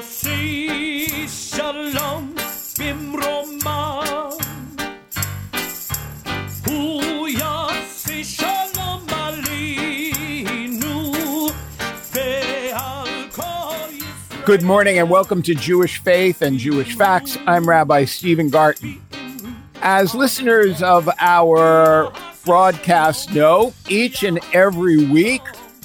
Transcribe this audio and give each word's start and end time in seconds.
עושי 0.00 1.26
שלום 1.28 2.34
במרומה 2.78 4.04
הוא 6.66 7.28
יעשי 7.28 8.24
שלום 8.24 9.06
עלינו 9.10 11.02
ועל 12.12 13.08
כל 13.30 13.42
ישראל 13.92 14.46
Good 14.46 14.62
morning 14.62 14.98
and 14.98 15.10
welcome 15.10 15.42
to 15.42 15.54
Jewish 15.54 15.98
Faith 15.98 16.40
and 16.40 16.58
Jewish 16.58 16.96
Facts. 16.96 17.36
I'm 17.46 17.68
Rabbi 17.68 18.06
Stephen 18.06 18.48
Garten. 18.48 19.00
As 19.82 20.14
listeners 20.14 20.82
of 20.82 21.10
our 21.20 22.12
broadcast 22.46 23.34
know, 23.34 23.74
each 23.88 24.22
and 24.22 24.38
every 24.54 25.04
week, 25.04 25.42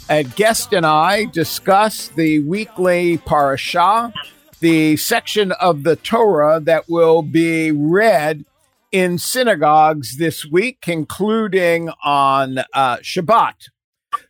a 0.09 0.23
guest 0.23 0.73
and 0.73 0.87
I 0.87 1.25
discuss 1.25 2.09
the 2.09 2.41
weekly 2.41 3.19
parashah, 3.19 4.13
the 4.61 4.97
section 4.97 5.53
of 5.53 5.83
the 5.83 5.97
Torah 5.97 6.61
that 6.61 6.89
will 6.89 7.23
be 7.23 7.73
read 7.73 8.45
in 8.93 9.19
synagogues 9.19 10.17
this 10.17 10.47
week, 10.47 10.81
concluding 10.81 11.91
on 12.05 12.59
uh, 12.73 12.99
Shabbat. 12.99 13.69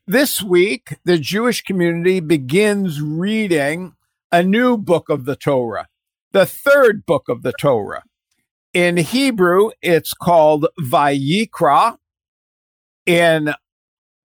This 0.06 0.42
week, 0.42 0.96
the 1.04 1.18
Jewish 1.18 1.62
community 1.62 2.20
begins 2.20 3.02
reading 3.02 3.94
a 4.32 4.42
new 4.42 4.78
book 4.78 5.08
of 5.10 5.26
the 5.26 5.36
Torah, 5.36 5.88
the 6.32 6.46
third 6.46 7.04
book 7.04 7.28
of 7.28 7.42
the 7.42 7.52
Torah. 7.52 8.02
In 8.72 8.96
Hebrew, 8.96 9.70
it's 9.82 10.14
called 10.14 10.66
Vayikra. 10.80 11.98
In 13.04 13.54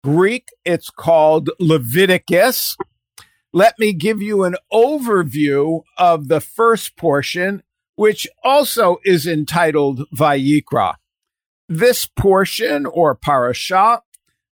Greek, 0.03 0.49
it's 0.65 0.89
called 0.89 1.51
Leviticus. 1.59 2.77
Let 3.53 3.79
me 3.79 3.93
give 3.93 4.23
you 4.23 4.45
an 4.45 4.57
overview 4.73 5.83
of 5.99 6.29
the 6.29 6.41
first 6.41 6.97
portion, 6.97 7.63
which 7.97 8.27
also 8.43 8.99
is 9.05 9.27
entitled 9.27 10.07
Vayikra. 10.17 10.95
This 11.69 12.07
portion 12.07 12.87
or 12.87 13.17
parashah 13.17 14.01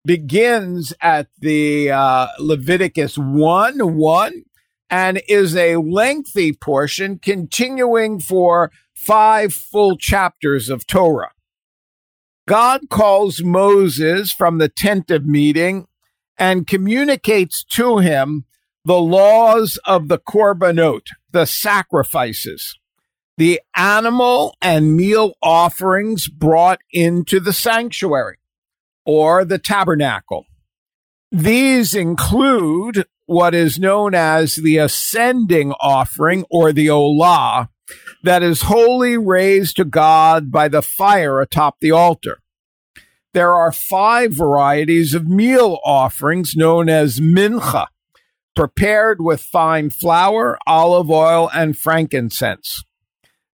begins 0.03 0.93
at 1.01 1.27
the 1.39 1.91
uh, 1.91 2.27
Leviticus 2.39 3.17
1 3.17 3.95
1 3.95 4.43
and 4.89 5.21
is 5.27 5.55
a 5.55 5.77
lengthy 5.77 6.53
portion 6.53 7.19
continuing 7.19 8.19
for 8.19 8.71
five 8.93 9.53
full 9.53 9.97
chapters 9.97 10.69
of 10.69 10.87
Torah. 10.87 11.31
God 12.47 12.89
calls 12.89 13.43
Moses 13.43 14.31
from 14.31 14.57
the 14.57 14.69
tent 14.69 15.11
of 15.11 15.25
meeting 15.25 15.85
and 16.37 16.65
communicates 16.65 17.63
to 17.75 17.97
him 17.97 18.45
the 18.85 19.01
laws 19.01 19.77
of 19.85 20.07
the 20.07 20.17
korbanot, 20.17 21.07
the 21.31 21.45
sacrifices, 21.45 22.79
the 23.37 23.59
animal 23.75 24.55
and 24.61 24.95
meal 24.95 25.33
offerings 25.43 26.29
brought 26.29 26.79
into 26.93 27.41
the 27.41 27.51
sanctuary 27.51 28.37
or 29.05 29.43
the 29.43 29.59
tabernacle. 29.59 30.45
These 31.29 31.93
include 31.93 33.07
what 33.25 33.53
is 33.53 33.77
known 33.77 34.15
as 34.15 34.55
the 34.55 34.77
ascending 34.77 35.73
offering 35.81 36.45
or 36.49 36.71
the 36.71 36.87
olah 36.87 37.67
that 38.27 38.43
is 38.43 38.63
wholly 38.63 39.17
raised 39.17 39.77
to 39.77 39.85
God 39.85 40.51
by 40.51 40.67
the 40.67 40.81
fire 40.81 41.39
atop 41.39 41.77
the 41.79 41.91
altar. 41.91 42.39
There 43.33 43.53
are 43.53 43.71
five 43.71 44.33
varieties 44.35 45.13
of 45.13 45.29
meal 45.29 45.79
offerings 45.85 46.53
known 46.53 46.89
as 46.89 47.21
mincha, 47.21 47.87
prepared 48.53 49.21
with 49.21 49.39
fine 49.39 49.89
flour, 49.89 50.59
olive 50.67 51.09
oil, 51.09 51.49
and 51.53 51.77
frankincense. 51.77 52.83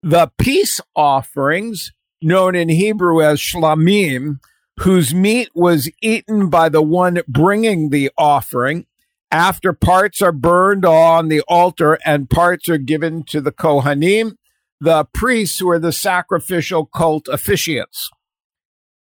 The 0.03 0.31
peace 0.39 0.81
offerings, 0.97 1.93
known 2.23 2.55
in 2.55 2.71
Hebrew 2.71 3.23
as 3.23 3.41
shlamim, 3.41 4.39
whose 4.81 5.13
meat 5.15 5.51
was 5.55 5.91
eaten 6.01 6.49
by 6.49 6.71
the 6.71 6.83
one 6.83 7.21
bringing 7.29 7.91
the 7.91 8.11
offering, 8.17 8.87
after 9.31 9.75
parts 9.75 10.23
are 10.23 10.33
burned 10.33 10.87
on 10.87 11.29
the 11.29 11.43
altar 11.43 11.99
and 12.07 12.31
parts 12.31 12.71
are 12.71 12.79
given 12.79 13.23
to 13.25 13.43
the 13.43 13.53
Kohanim, 13.53 14.37
the 14.83 15.05
priests 15.15 15.61
who 15.61 15.71
are 15.71 15.79
the 15.79 15.93
sacrificial 15.93 16.87
cult 16.87 17.27
officiants. 17.27 18.09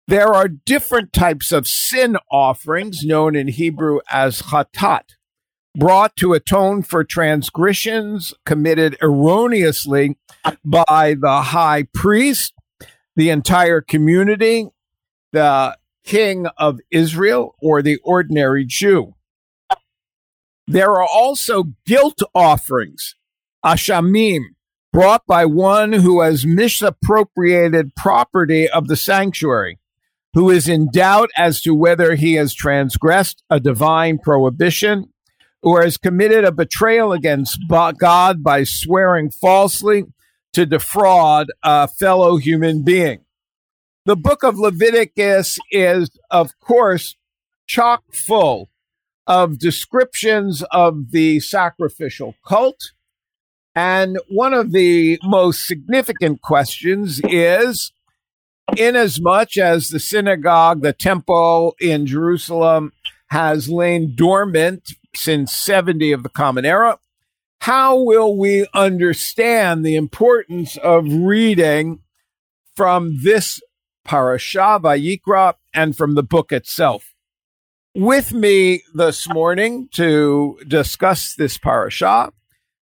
There 0.08 0.34
are 0.34 0.48
different 0.48 1.14
types 1.14 1.52
of 1.52 1.68
sin 1.68 2.18
offerings, 2.32 3.04
known 3.04 3.36
in 3.36 3.48
Hebrew 3.48 4.00
as 4.12 4.42
chatat, 4.42 5.04
brought 5.78 6.16
to 6.16 6.34
atone 6.34 6.82
for 6.82 7.04
transgressions 7.04 8.34
committed 8.44 8.98
erroneously 9.04 10.18
by 10.66 11.16
the 11.20 11.42
high 11.44 11.86
priest, 11.94 12.54
the 13.16 13.30
entire 13.30 13.80
community, 13.80 14.70
the 15.32 15.78
king 16.04 16.48
of 16.58 16.80
Israel, 16.90 17.54
or 17.62 17.84
the 17.84 18.00
ordinary 18.04 18.66
Jew. 18.66 19.14
There 20.66 20.94
are 20.94 21.08
also 21.08 21.66
guilt 21.86 22.24
offerings, 22.34 23.14
ashamim, 23.64 24.57
brought 24.98 25.28
by 25.28 25.46
one 25.46 25.94
who 25.94 26.22
has 26.22 26.44
misappropriated 26.44 27.94
property 27.96 28.68
of 28.68 28.88
the 28.88 28.96
sanctuary, 28.96 29.78
who 30.34 30.50
is 30.50 30.68
in 30.68 30.90
doubt 30.92 31.30
as 31.38 31.62
to 31.62 31.76
whether 31.76 32.16
he 32.16 32.34
has 32.34 32.52
transgressed 32.52 33.44
a 33.48 33.60
divine 33.60 34.18
prohibition 34.18 35.06
or 35.62 35.84
has 35.84 35.98
committed 35.98 36.44
a 36.44 36.52
betrayal 36.52 37.14
against 37.14 37.60
God 37.70 38.44
by 38.44 38.64
swearing 38.64 39.30
falsely 39.30 40.06
to 40.54 40.66
defraud 40.66 41.46
a 41.62 41.88
fellow 41.88 42.38
human 42.38 42.84
being. 42.84 43.20
The 44.06 44.16
book 44.16 44.42
of 44.42 44.58
Leviticus 44.58 45.60
is, 45.70 46.10
of 46.32 46.60
course, 46.60 47.16
chock 47.68 48.02
full 48.12 48.72
of 49.28 49.60
descriptions 49.60 50.64
of 50.72 51.12
the 51.12 51.40
sacrificial 51.40 52.34
cult. 52.44 52.94
And 53.78 54.18
one 54.28 54.56
of 54.56 54.72
the 54.72 55.20
most 55.24 55.68
significant 55.68 56.42
questions 56.42 57.22
is 57.26 57.92
inasmuch 58.76 59.56
as 59.56 59.90
the 59.90 60.00
synagogue, 60.00 60.82
the 60.82 60.94
temple 60.94 61.76
in 61.80 62.08
Jerusalem, 62.08 62.92
has 63.28 63.70
lain 63.70 64.16
dormant 64.16 64.94
since 65.16 65.54
70 65.56 66.12
of 66.12 66.24
the 66.24 66.30
Common 66.30 66.66
Era, 66.66 66.98
how 67.62 68.02
will 68.02 68.36
we 68.36 68.66
understand 68.74 69.86
the 69.86 69.96
importance 69.96 70.78
of 70.78 71.06
reading 71.08 72.00
from 72.76 73.22
this 73.22 73.62
parashah, 74.08 74.82
Vayikra, 74.82 75.54
and 75.72 75.96
from 75.96 76.16
the 76.16 76.24
book 76.24 76.52
itself? 76.52 77.14
With 77.94 78.34
me 78.34 78.82
this 78.96 79.30
morning 79.30 79.88
to 79.94 80.58
discuss 80.68 81.36
this 81.36 81.60
parashah 81.60 82.32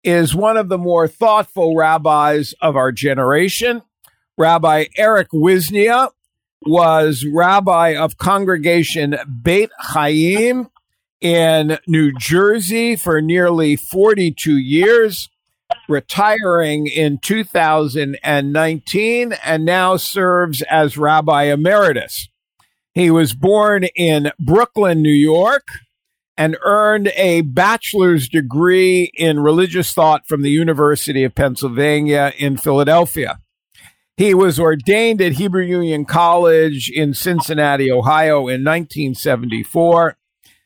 is 0.07 0.33
one 0.33 0.55
of 0.55 0.69
the 0.69 0.77
more 0.77 1.05
thoughtful 1.05 1.75
rabbis 1.75 2.55
of 2.61 2.77
our 2.77 2.93
generation. 2.93 3.81
Rabbi 4.37 4.85
Eric 4.95 5.33
Wisnia 5.33 6.11
was 6.65 7.25
rabbi 7.29 7.89
of 7.89 8.17
congregation 8.17 9.17
Beit 9.41 9.69
Chaim 9.77 10.69
in 11.19 11.77
New 11.87 12.13
Jersey 12.17 12.95
for 12.95 13.21
nearly 13.21 13.75
42 13.75 14.57
years, 14.57 15.27
retiring 15.89 16.87
in 16.87 17.17
2019 17.17 19.33
and 19.43 19.65
now 19.65 19.97
serves 19.97 20.61
as 20.61 20.97
rabbi 20.97 21.51
emeritus. 21.51 22.29
He 22.93 23.11
was 23.11 23.33
born 23.33 23.83
in 23.97 24.31
Brooklyn, 24.39 25.01
New 25.01 25.09
York, 25.09 25.67
and 26.37 26.57
earned 26.63 27.11
a 27.15 27.41
bachelor's 27.41 28.29
degree 28.29 29.11
in 29.15 29.39
religious 29.39 29.93
thought 29.93 30.27
from 30.27 30.41
the 30.41 30.51
University 30.51 31.23
of 31.23 31.35
Pennsylvania 31.35 32.33
in 32.37 32.57
Philadelphia. 32.57 33.39
He 34.15 34.33
was 34.33 34.59
ordained 34.59 35.21
at 35.21 35.33
Hebrew 35.33 35.63
Union 35.63 36.05
College 36.05 36.89
in 36.89 37.13
Cincinnati, 37.13 37.91
Ohio 37.91 38.47
in 38.47 38.63
1974 38.63 40.17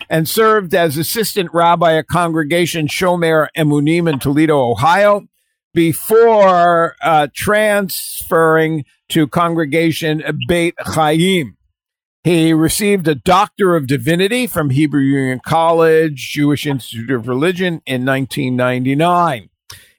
and 0.09 0.27
served 0.27 0.75
as 0.75 0.97
assistant 0.97 1.49
rabbi 1.53 1.97
at 1.97 2.07
Congregation 2.07 2.87
Shomer 2.87 3.47
Emunim 3.57 4.11
in 4.11 4.19
Toledo, 4.19 4.59
Ohio, 4.59 5.27
before 5.73 6.95
uh, 7.01 7.27
transferring 7.33 8.83
to 9.09 9.27
Congregation 9.27 10.21
Beit 10.47 10.75
Chaim. 10.79 11.55
He 12.23 12.53
received 12.53 13.07
a 13.07 13.15
Doctor 13.15 13.75
of 13.75 13.87
Divinity 13.87 14.45
from 14.45 14.69
Hebrew 14.69 15.01
Union 15.01 15.41
College, 15.43 16.29
Jewish 16.31 16.67
Institute 16.67 17.09
of 17.09 17.27
Religion 17.27 17.81
in 17.87 18.05
1999. 18.05 19.49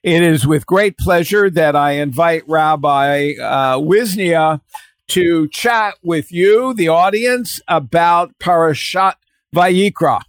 It 0.05 0.23
is 0.23 0.47
with 0.47 0.65
great 0.65 0.97
pleasure 0.97 1.51
that 1.51 1.75
I 1.75 1.93
invite 1.93 2.45
Rabbi 2.47 3.33
uh, 3.43 3.79
Wisnia 3.79 4.61
to 5.09 5.49
chat 5.49 5.95
with 6.01 6.31
you, 6.31 6.73
the 6.75 6.87
audience, 6.87 7.61
about 7.67 8.39
Parashat 8.39 9.15
Vayikra. 9.53 10.21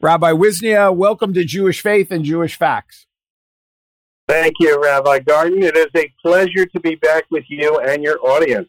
Rabbi 0.00 0.32
Wisnia, 0.32 0.92
welcome 0.92 1.32
to 1.34 1.44
Jewish 1.44 1.82
Faith 1.82 2.10
and 2.10 2.24
Jewish 2.24 2.58
Facts. 2.58 3.06
Thank 4.26 4.54
you, 4.58 4.82
Rabbi 4.82 5.20
Garten. 5.20 5.62
It 5.62 5.76
is 5.76 5.86
a 5.94 6.12
pleasure 6.20 6.66
to 6.66 6.80
be 6.80 6.96
back 6.96 7.26
with 7.30 7.44
you 7.46 7.78
and 7.78 8.02
your 8.02 8.18
audience. 8.26 8.68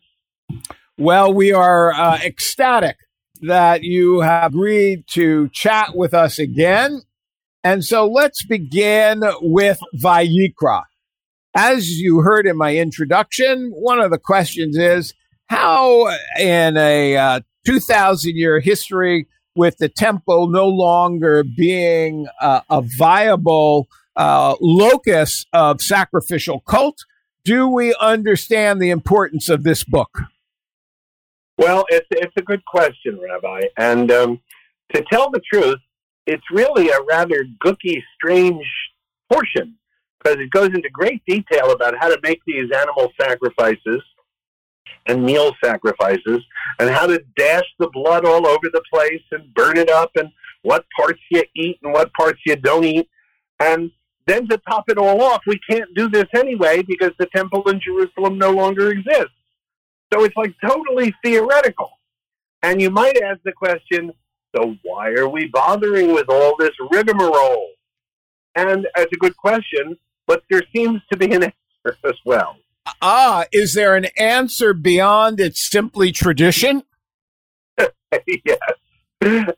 Well, 0.99 1.33
we 1.33 1.51
are 1.51 1.91
uh, 1.91 2.19
ecstatic 2.23 2.97
that 3.41 3.81
you 3.81 4.19
have 4.19 4.53
agreed 4.53 5.05
to 5.13 5.49
chat 5.49 5.95
with 5.95 6.13
us 6.13 6.37
again. 6.37 7.01
And 7.63 7.83
so 7.83 8.05
let's 8.05 8.45
begin 8.45 9.23
with 9.41 9.79
Vayikra. 9.95 10.83
As 11.55 11.89
you 11.89 12.19
heard 12.19 12.45
in 12.45 12.57
my 12.57 12.75
introduction, 12.77 13.71
one 13.71 13.99
of 13.99 14.11
the 14.11 14.19
questions 14.19 14.77
is 14.77 15.15
how, 15.47 16.09
in 16.39 16.77
a 16.77 17.17
uh, 17.17 17.39
2,000 17.65 18.35
year 18.35 18.59
history, 18.59 19.27
with 19.55 19.77
the 19.77 19.89
temple 19.89 20.47
no 20.47 20.67
longer 20.67 21.43
being 21.43 22.27
uh, 22.39 22.61
a 22.69 22.83
viable 22.97 23.87
uh, 24.15 24.55
locus 24.61 25.45
of 25.53 25.81
sacrificial 25.81 26.59
cult, 26.61 26.99
do 27.43 27.67
we 27.67 27.95
understand 27.95 28.79
the 28.79 28.91
importance 28.91 29.49
of 29.49 29.63
this 29.63 29.83
book? 29.83 30.11
Well, 31.57 31.85
it's 31.89 32.07
it's 32.11 32.33
a 32.37 32.41
good 32.41 32.63
question, 32.65 33.19
Rabbi. 33.21 33.61
And 33.77 34.11
um, 34.11 34.41
to 34.93 35.03
tell 35.11 35.29
the 35.29 35.41
truth, 35.51 35.79
it's 36.25 36.43
really 36.51 36.89
a 36.89 36.99
rather 37.07 37.45
gooky, 37.63 38.01
strange 38.15 38.65
portion 39.31 39.75
because 40.19 40.39
it 40.39 40.49
goes 40.51 40.69
into 40.69 40.89
great 40.91 41.21
detail 41.27 41.71
about 41.71 41.95
how 41.99 42.07
to 42.07 42.19
make 42.23 42.39
these 42.47 42.71
animal 42.71 43.11
sacrifices 43.19 44.01
and 45.05 45.23
meal 45.23 45.51
sacrifices 45.63 46.41
and 46.79 46.89
how 46.89 47.05
to 47.05 47.21
dash 47.37 47.65
the 47.79 47.89
blood 47.89 48.25
all 48.25 48.47
over 48.47 48.69
the 48.71 48.81
place 48.91 49.21
and 49.31 49.53
burn 49.53 49.77
it 49.77 49.89
up 49.89 50.11
and 50.15 50.29
what 50.61 50.85
parts 50.97 51.19
you 51.29 51.43
eat 51.55 51.77
and 51.83 51.93
what 51.93 52.13
parts 52.13 52.39
you 52.45 52.55
don't 52.55 52.85
eat. 52.85 53.09
And 53.59 53.91
then 54.27 54.47
to 54.47 54.57
top 54.69 54.85
it 54.87 54.97
all 54.97 55.21
off, 55.21 55.41
we 55.45 55.59
can't 55.69 55.93
do 55.93 56.09
this 56.09 56.27
anyway 56.35 56.83
because 56.83 57.11
the 57.19 57.27
temple 57.35 57.69
in 57.69 57.81
Jerusalem 57.81 58.37
no 58.37 58.51
longer 58.51 58.91
exists. 58.91 59.35
So 60.13 60.23
it's 60.23 60.37
like 60.37 60.53
totally 60.61 61.13
theoretical. 61.23 61.89
And 62.61 62.79
you 62.79 62.91
might 62.91 63.19
ask 63.21 63.41
the 63.43 63.51
question, 63.51 64.11
so 64.55 64.75
why 64.83 65.09
are 65.09 65.27
we 65.27 65.47
bothering 65.47 66.13
with 66.13 66.29
all 66.29 66.55
this 66.57 66.71
rigmarole? 66.91 67.71
And 68.55 68.87
it's 68.95 69.11
a 69.11 69.17
good 69.17 69.35
question, 69.35 69.97
but 70.27 70.43
there 70.51 70.61
seems 70.75 71.01
to 71.11 71.17
be 71.17 71.33
an 71.33 71.43
answer 71.85 71.97
as 72.05 72.15
well. 72.25 72.57
Ah, 73.01 73.45
is 73.51 73.73
there 73.73 73.95
an 73.95 74.05
answer 74.17 74.73
beyond 74.73 75.39
it's 75.39 75.69
simply 75.69 76.11
tradition? 76.11 76.83
yes. 78.45 78.59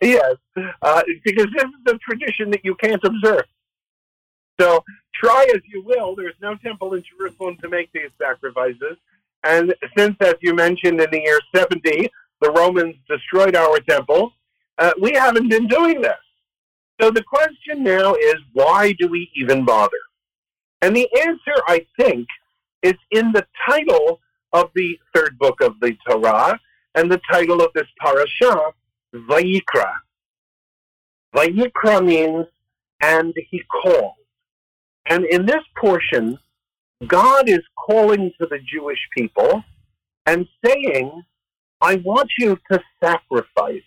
Yes. 0.02 0.36
Uh, 0.82 1.04
because 1.24 1.48
this 1.54 1.66
is 1.66 1.94
a 1.94 1.98
tradition 1.98 2.52
that 2.52 2.64
you 2.64 2.76
can't 2.76 3.04
observe. 3.04 3.44
So 4.62 4.86
try 5.14 5.48
as 5.54 5.62
you 5.66 5.84
will, 5.84 6.16
there's 6.16 6.36
no 6.42 6.56
temple 6.56 6.94
in 6.94 7.04
Jerusalem 7.04 7.58
to 7.62 7.68
make 7.68 7.92
these 7.92 8.12
sacrifices. 8.22 8.98
And 9.46 9.76
since, 9.96 10.16
as 10.22 10.34
you 10.42 10.56
mentioned, 10.56 11.00
in 11.00 11.10
the 11.12 11.22
year 11.22 11.40
70, 11.56 12.10
the 12.42 12.52
Romans 12.52 12.96
destroyed 13.08 13.56
our 13.56 13.80
temple, 13.80 14.34
uh, 14.80 14.92
we 15.00 15.14
haven't 15.14 15.50
been 15.50 15.68
doing 15.68 16.02
this. 16.02 16.18
So 17.00 17.12
the 17.12 17.24
question 17.24 17.84
now 17.84 18.16
is 18.16 18.36
why 18.54 18.94
do 19.00 19.08
we 19.08 19.30
even 19.36 19.64
bother? 19.64 19.92
And 20.82 20.96
the 20.96 21.08
answer, 21.22 21.62
I 21.68 21.86
think, 21.98 22.28
is 22.82 22.96
in 23.12 23.32
the 23.32 23.46
title 23.70 24.20
of 24.52 24.70
the 24.76 24.98
third 25.14 25.38
book 25.38 25.62
of 25.62 25.80
the 25.80 25.96
Torah 26.08 26.60
and 26.96 27.12
the 27.12 27.22
title 27.32 27.62
of 27.62 27.72
this 27.76 27.88
parasha, 28.00 28.72
Vayikra. 29.14 29.92
Vayikra 31.36 32.04
means, 32.04 32.48
and 33.02 33.34
he 33.50 33.62
called. 33.70 34.14
And 35.08 35.26
in 35.26 35.46
this 35.46 35.64
portion, 35.78 36.40
God 37.08 37.50
is 37.50 37.62
calling 37.78 38.32
to 38.40 38.48
the 38.48 38.60
Jewish 38.60 39.00
people 39.16 39.64
and 40.26 40.48
saying, 40.66 41.24
I 41.82 41.96
want 41.96 42.32
you 42.40 42.58
to 42.72 42.82
sacrifice. 43.04 43.84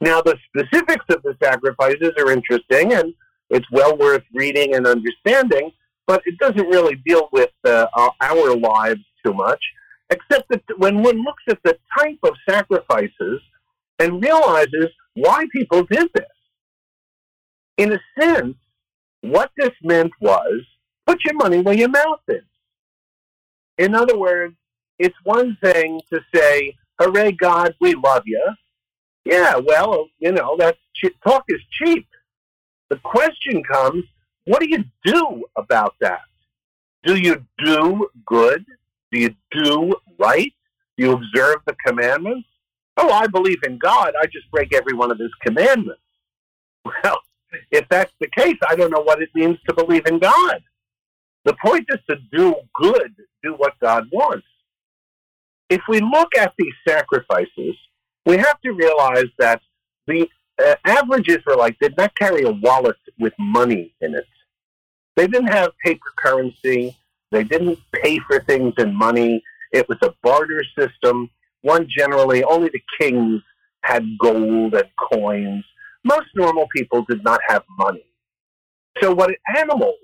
Now, 0.00 0.20
the 0.20 0.36
specifics 0.48 1.04
of 1.10 1.22
the 1.22 1.36
sacrifices 1.42 2.12
are 2.18 2.30
interesting 2.30 2.92
and 2.92 3.14
it's 3.50 3.66
well 3.70 3.96
worth 3.96 4.24
reading 4.34 4.74
and 4.74 4.86
understanding, 4.86 5.72
but 6.06 6.22
it 6.26 6.36
doesn't 6.38 6.68
really 6.68 6.96
deal 7.06 7.28
with 7.32 7.50
uh, 7.64 7.86
our 8.20 8.56
lives 8.56 9.00
too 9.24 9.32
much, 9.32 9.62
except 10.10 10.48
that 10.50 10.62
when 10.76 11.02
one 11.02 11.22
looks 11.22 11.42
at 11.48 11.58
the 11.64 11.78
type 11.96 12.18
of 12.24 12.34
sacrifices 12.48 13.40
and 13.98 14.22
realizes 14.22 14.88
why 15.14 15.46
people 15.52 15.84
did 15.84 16.08
this. 16.14 16.26
In 17.78 17.92
a 17.92 18.00
sense, 18.20 18.56
what 19.22 19.50
this 19.56 19.72
meant 19.82 20.12
was 20.20 20.62
put 21.08 21.24
your 21.24 21.34
money 21.34 21.60
where 21.62 21.74
your 21.74 21.88
mouth 21.88 22.20
is. 22.28 22.44
In 23.78 23.94
other 23.94 24.18
words, 24.18 24.54
it's 24.98 25.16
one 25.24 25.56
thing 25.62 26.00
to 26.12 26.20
say, 26.34 26.76
hooray, 27.00 27.32
God, 27.32 27.74
we 27.80 27.94
love 27.94 28.24
you. 28.26 28.44
Yeah, 29.24 29.56
well, 29.56 30.08
you 30.18 30.32
know, 30.32 30.56
that's 30.58 30.78
talk 31.26 31.44
is 31.48 31.60
cheap. 31.70 32.06
The 32.90 32.96
question 32.96 33.62
comes, 33.62 34.04
what 34.44 34.60
do 34.60 34.68
you 34.68 34.84
do 35.04 35.44
about 35.56 35.94
that? 36.00 36.20
Do 37.04 37.16
you 37.16 37.44
do 37.64 38.08
good? 38.26 38.66
Do 39.10 39.20
you 39.20 39.34
do 39.50 39.94
right? 40.18 40.52
Do 40.96 41.04
you 41.04 41.12
observe 41.12 41.56
the 41.66 41.76
commandments? 41.86 42.48
Oh, 42.96 43.10
I 43.10 43.28
believe 43.28 43.62
in 43.64 43.78
God. 43.78 44.12
I 44.20 44.26
just 44.26 44.50
break 44.50 44.74
every 44.74 44.94
one 44.94 45.10
of 45.10 45.18
his 45.18 45.32
commandments. 45.40 46.02
Well, 47.04 47.18
if 47.70 47.88
that's 47.88 48.12
the 48.20 48.28
case, 48.28 48.56
I 48.68 48.76
don't 48.76 48.90
know 48.90 49.00
what 49.00 49.22
it 49.22 49.30
means 49.34 49.58
to 49.66 49.74
believe 49.74 50.06
in 50.06 50.18
God. 50.18 50.62
The 51.48 51.56
point 51.64 51.86
is 51.88 52.00
to 52.10 52.16
do 52.30 52.54
good, 52.74 53.14
do 53.42 53.54
what 53.54 53.72
God 53.80 54.04
wants. 54.12 54.46
If 55.70 55.80
we 55.88 55.98
look 55.98 56.28
at 56.36 56.52
these 56.58 56.74
sacrifices, 56.86 57.74
we 58.26 58.36
have 58.36 58.60
to 58.66 58.72
realize 58.72 59.30
that 59.38 59.62
the 60.06 60.28
uh, 60.62 60.74
average 60.84 61.26
Israelite 61.30 61.78
did 61.80 61.96
not 61.96 62.14
carry 62.16 62.42
a 62.42 62.50
wallet 62.50 62.98
with 63.18 63.32
money 63.38 63.94
in 64.02 64.14
it. 64.14 64.26
They 65.16 65.26
didn't 65.26 65.48
have 65.48 65.70
paper 65.82 66.12
currency. 66.18 66.94
They 67.30 67.44
didn't 67.44 67.78
pay 67.94 68.18
for 68.18 68.40
things 68.40 68.74
in 68.76 68.94
money. 68.94 69.42
It 69.72 69.88
was 69.88 69.96
a 70.02 70.12
barter 70.22 70.62
system. 70.78 71.30
One 71.62 71.88
generally, 71.88 72.44
only 72.44 72.68
the 72.68 72.82
kings 73.00 73.40
had 73.84 74.04
gold 74.18 74.74
and 74.74 74.90
coins. 75.10 75.64
Most 76.04 76.26
normal 76.36 76.68
people 76.76 77.06
did 77.08 77.24
not 77.24 77.40
have 77.48 77.64
money. 77.78 78.04
So 79.00 79.14
what 79.14 79.30
animals, 79.56 79.96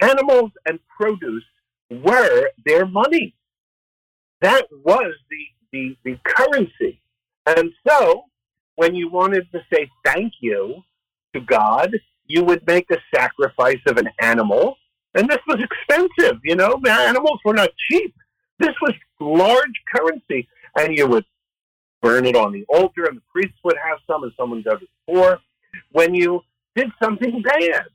animals 0.00 0.50
and 0.66 0.78
produce 0.98 1.44
were 1.90 2.50
their 2.64 2.86
money. 2.86 3.34
That 4.40 4.66
was 4.84 5.14
the, 5.30 5.46
the, 5.72 5.96
the 6.04 6.18
currency. 6.24 7.00
And 7.46 7.70
so 7.86 8.24
when 8.76 8.94
you 8.94 9.08
wanted 9.08 9.50
to 9.52 9.60
say 9.72 9.90
thank 10.04 10.32
you 10.40 10.82
to 11.34 11.40
God, 11.40 11.92
you 12.26 12.44
would 12.44 12.66
make 12.66 12.90
a 12.90 12.98
sacrifice 13.14 13.80
of 13.86 13.98
an 13.98 14.08
animal. 14.20 14.76
And 15.14 15.28
this 15.28 15.38
was 15.46 15.58
expensive, 15.62 16.40
you 16.44 16.56
know, 16.56 16.78
animals 16.86 17.40
were 17.44 17.54
not 17.54 17.70
cheap. 17.88 18.14
This 18.58 18.74
was 18.82 18.92
large 19.20 19.72
currency. 19.94 20.48
And 20.78 20.96
you 20.96 21.06
would 21.06 21.24
burn 22.02 22.26
it 22.26 22.36
on 22.36 22.52
the 22.52 22.64
altar, 22.68 23.06
and 23.06 23.16
the 23.16 23.22
priests 23.32 23.58
would 23.64 23.76
have 23.82 23.98
some, 24.06 24.22
and 24.24 24.32
someone 24.36 24.62
go 24.62 24.76
to 24.76 24.84
the 24.84 25.12
poor. 25.12 25.38
When 25.92 26.14
you 26.14 26.42
did 26.74 26.90
something 27.02 27.42
bad, 27.42 27.86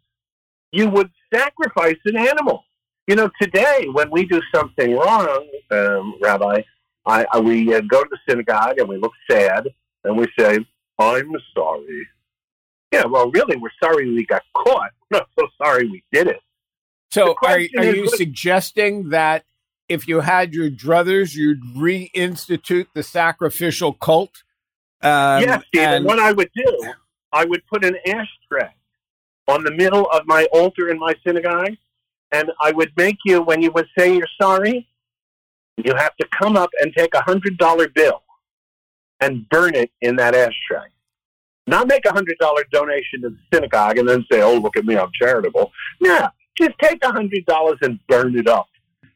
you 0.71 0.89
would 0.89 1.09
sacrifice 1.33 1.97
an 2.05 2.17
animal. 2.17 2.63
You 3.07 3.15
know, 3.15 3.29
today 3.41 3.87
when 3.91 4.09
we 4.11 4.25
do 4.25 4.41
something 4.53 4.95
wrong, 4.95 5.47
um, 5.71 6.15
Rabbi, 6.21 6.61
I, 7.05 7.25
I, 7.31 7.39
we 7.39 7.73
uh, 7.73 7.81
go 7.81 8.03
to 8.03 8.09
the 8.09 8.17
synagogue 8.29 8.77
and 8.77 8.87
we 8.87 8.97
look 8.97 9.13
sad 9.29 9.67
and 10.03 10.17
we 10.17 10.27
say, 10.37 10.59
"I'm 10.99 11.31
sorry." 11.55 12.07
Yeah, 12.91 13.05
well, 13.05 13.31
really, 13.31 13.57
we're 13.57 13.69
sorry 13.81 14.09
we 14.11 14.25
got 14.25 14.43
caught. 14.55 14.91
We're 15.09 15.19
not 15.19 15.29
so 15.37 15.47
sorry 15.57 15.87
we 15.87 16.03
did 16.11 16.27
it. 16.27 16.39
So, 17.09 17.35
are, 17.43 17.59
are 17.77 17.83
you 17.83 18.07
suggesting 18.07 19.09
that 19.09 19.43
if 19.89 20.07
you 20.07 20.21
had 20.21 20.53
your 20.53 20.69
druthers, 20.69 21.35
you'd 21.35 21.61
reinstitute 21.75 22.87
the 22.93 23.03
sacrificial 23.03 23.93
cult? 23.93 24.43
Um, 25.01 25.41
yes, 25.41 25.63
Steve, 25.67 25.81
and 25.81 26.05
what 26.05 26.19
I 26.19 26.31
would 26.31 26.51
do, 26.55 26.93
I 27.33 27.45
would 27.45 27.65
put 27.67 27.83
an 27.83 27.97
ashtray 28.05 28.69
on 29.51 29.63
the 29.63 29.71
middle 29.71 30.07
of 30.11 30.23
my 30.25 30.45
altar 30.53 30.89
in 30.89 30.97
my 30.97 31.13
synagogue, 31.25 31.75
and 32.31 32.51
I 32.61 32.71
would 32.71 32.91
make 32.95 33.17
you, 33.25 33.41
when 33.41 33.61
you 33.61 33.71
would 33.71 33.87
say 33.97 34.15
you're 34.15 34.27
sorry, 34.41 34.87
you 35.77 35.93
have 35.95 36.15
to 36.17 36.27
come 36.37 36.55
up 36.55 36.69
and 36.79 36.93
take 36.95 37.13
a 37.13 37.21
hundred 37.21 37.57
dollar 37.57 37.89
bill 37.89 38.23
and 39.19 39.47
burn 39.49 39.75
it 39.75 39.91
in 40.01 40.15
that 40.15 40.33
ashtray. 40.33 40.87
Not 41.67 41.87
make 41.87 42.05
a 42.05 42.13
hundred 42.13 42.37
dollar 42.39 42.63
donation 42.71 43.21
to 43.23 43.29
the 43.29 43.37
synagogue 43.53 43.97
and 43.97 44.07
then 44.07 44.25
say, 44.31 44.41
"Oh, 44.41 44.55
look 44.55 44.77
at 44.77 44.85
me, 44.85 44.97
I'm 44.97 45.11
charitable." 45.13 45.71
Yeah, 45.99 46.29
just 46.57 46.71
take 46.81 47.03
a 47.03 47.11
hundred 47.11 47.45
dollars 47.45 47.77
and 47.81 47.99
burn 48.07 48.37
it 48.37 48.47
up. 48.47 48.67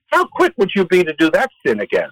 How 0.08 0.25
quick 0.25 0.54
would 0.58 0.72
you 0.75 0.86
be 0.86 1.04
to 1.04 1.13
do 1.13 1.32
that 1.32 1.50
sin 1.65 1.80
again? 1.80 2.10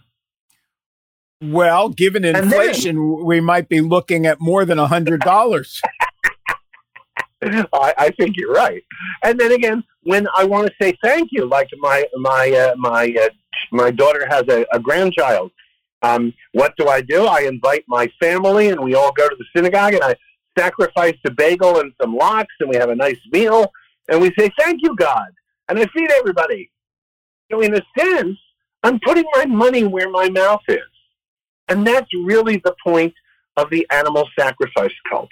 Well, 1.42 1.90
given 1.90 2.24
inflation, 2.24 2.96
then, 2.96 3.26
we 3.26 3.42
might 3.42 3.68
be 3.68 3.82
looking 3.82 4.26
at 4.26 4.40
more 4.40 4.64
than 4.66 4.80
a 4.80 4.88
hundred 4.88 5.22
dollars. 5.22 5.82
I, 7.74 7.94
I 7.98 8.10
think 8.12 8.36
you're 8.38 8.54
right. 8.54 8.84
And 9.24 9.40
then 9.40 9.52
again, 9.52 9.84
when 10.04 10.28
I 10.36 10.46
want 10.46 10.68
to 10.68 10.74
say 10.82 10.98
thank 11.04 11.30
you, 11.32 11.46
like 11.46 11.70
my 11.80 12.06
my 12.16 12.52
uh, 12.52 12.76
my 12.78 13.14
uh, 13.20 13.30
my 13.72 13.92
daughter 13.92 14.28
has 14.30 14.44
a, 14.50 14.66
a 14.72 14.80
grandchild. 14.80 15.52
Um, 16.02 16.34
what 16.52 16.76
do 16.78 16.88
I 16.88 17.02
do? 17.02 17.26
I 17.26 17.42
invite 17.42 17.86
my 17.88 18.12
family, 18.20 18.70
and 18.70 18.82
we 18.82 18.94
all 18.94 19.14
go 19.14 19.28
to 19.30 19.36
the 19.38 19.46
synagogue, 19.56 19.94
and 19.94 20.04
I 20.04 20.16
sacrifice 20.58 21.16
a 21.26 21.32
bagel 21.32 21.80
and 21.80 21.94
some 22.02 22.16
lox, 22.16 22.48
and 22.60 22.70
we 22.70 22.76
have 22.76 22.90
a 22.90 22.96
nice 22.96 23.20
meal, 23.32 23.72
and 24.10 24.22
we 24.22 24.34
say 24.38 24.50
thank 24.60 24.82
you, 24.84 24.96
God, 24.98 25.32
and 25.70 25.80
I 25.80 25.86
feed 25.88 26.12
everybody. 26.12 26.70
So 27.50 27.62
in 27.62 27.74
a 27.74 27.82
sense, 27.98 28.38
I'm 28.84 29.00
putting 29.00 29.24
my 29.36 29.46
money 29.46 29.86
where 29.86 30.10
my 30.10 30.30
mouth 30.30 30.62
is, 30.68 30.80
and 31.70 31.88
that's 31.88 32.10
really 32.26 32.58
the 32.58 32.76
point 32.86 33.14
of 33.56 33.70
the 33.70 33.88
animal 33.90 34.28
sacrifice 34.38 34.94
cult 35.10 35.30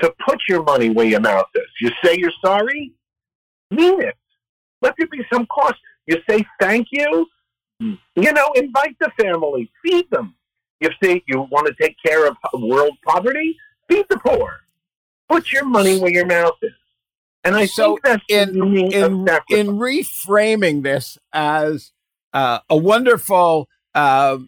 to 0.00 0.12
put 0.26 0.38
your 0.48 0.62
money 0.62 0.90
where 0.90 1.06
your 1.06 1.20
mouth 1.20 1.46
is. 1.54 1.68
You 1.80 1.90
say 2.02 2.16
you're 2.18 2.32
sorry, 2.44 2.92
mean 3.70 4.00
it. 4.00 4.14
Let 4.82 4.94
there 4.98 5.06
be 5.06 5.24
some 5.32 5.46
cost. 5.46 5.76
You 6.06 6.18
say 6.28 6.44
thank 6.60 6.88
you, 6.90 7.26
you 7.80 8.32
know, 8.32 8.52
invite 8.54 8.96
the 9.00 9.10
family, 9.18 9.70
feed 9.82 10.10
them. 10.10 10.34
You 10.80 10.90
say 11.02 11.22
you 11.26 11.40
want 11.50 11.66
to 11.66 11.74
take 11.80 11.96
care 12.04 12.26
of 12.26 12.36
world 12.52 12.96
poverty, 13.06 13.56
feed 13.88 14.04
the 14.10 14.18
poor. 14.18 14.60
Put 15.28 15.50
your 15.52 15.64
money 15.64 15.98
where 15.98 16.10
your 16.10 16.26
mouth 16.26 16.54
is. 16.62 16.72
And 17.44 17.56
I 17.56 17.66
So 17.66 17.94
think 17.94 18.02
that's 18.02 18.24
in 18.28 18.56
in 18.92 19.28
in 19.50 19.66
reframing 19.78 20.82
this 20.82 21.18
as 21.32 21.92
uh, 22.32 22.60
a 22.68 22.76
wonderful 22.76 23.68
uh, 23.94 24.38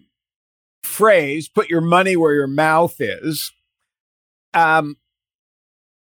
phrase, 0.82 1.48
"Put 1.48 1.68
your 1.68 1.82
money 1.82 2.16
where 2.16 2.34
your 2.34 2.46
mouth 2.46 2.96
is." 3.00 3.52
Um, 4.54 4.96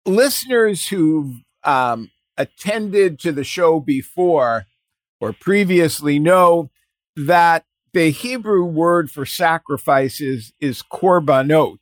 listeners 0.07 0.89
who've 0.89 1.37
um, 1.65 2.11
attended 2.37 3.19
to 3.21 3.33
the 3.33 3.45
show 3.45 3.81
before 3.81 4.67
or 5.21 5.33
previously 5.33 6.19
know 6.19 6.71
that 7.17 7.65
the 7.93 8.11
Hebrew 8.11 8.65
word 8.65 9.11
for 9.11 9.27
sacrifices 9.27 10.53
is 10.61 10.83
korbanot, 10.83 11.79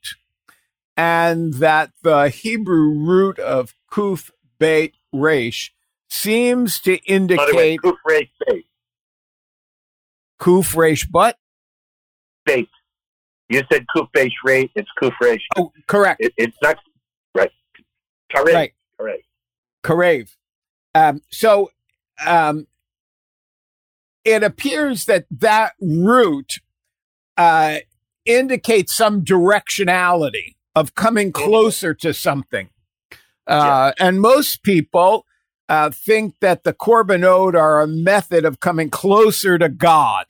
and 0.96 1.54
that 1.54 1.90
the 2.02 2.28
Hebrew 2.28 2.94
root 2.94 3.38
of 3.38 3.74
kuf 3.90 4.30
beit 4.58 4.94
resh 5.12 5.72
seems 6.08 6.80
to 6.80 6.92
way, 6.92 7.00
indicate 7.06 7.80
kuf 7.82 7.96
resh 8.06 8.28
bait. 8.46 8.66
kuf 10.40 10.76
resh 10.76 11.06
but 11.06 11.36
bait. 12.44 12.68
You 13.50 13.62
said 13.70 13.84
kuf 13.94 14.08
resh. 14.14 14.68
It's 14.74 14.88
kuf 15.00 15.12
resh. 15.20 15.46
oh 15.56 15.72
correct 15.86 16.20
It, 16.22 16.32
it's 16.36 16.56
not. 16.62 16.78
Correct. 18.30 18.54
right 18.54 18.72
Correct. 18.98 19.24
Karev. 19.82 20.36
Um, 20.94 21.22
so 21.30 21.70
um, 22.26 22.66
it 24.24 24.42
appears 24.42 25.04
that 25.06 25.26
that 25.30 25.72
root 25.80 26.54
uh, 27.36 27.78
indicates 28.24 28.94
some 28.94 29.24
directionality 29.24 30.56
of 30.74 30.94
coming 30.94 31.32
closer 31.32 31.94
to 31.94 32.12
something. 32.12 32.68
Uh, 33.46 33.92
And 33.98 34.20
most 34.20 34.62
people 34.62 35.24
uh, 35.68 35.90
think 35.90 36.34
that 36.40 36.64
the 36.64 36.72
Korbanot 36.72 37.54
are 37.54 37.80
a 37.80 37.86
method 37.86 38.44
of 38.44 38.60
coming 38.60 38.90
closer 38.90 39.58
to 39.58 39.68
God. 39.68 40.26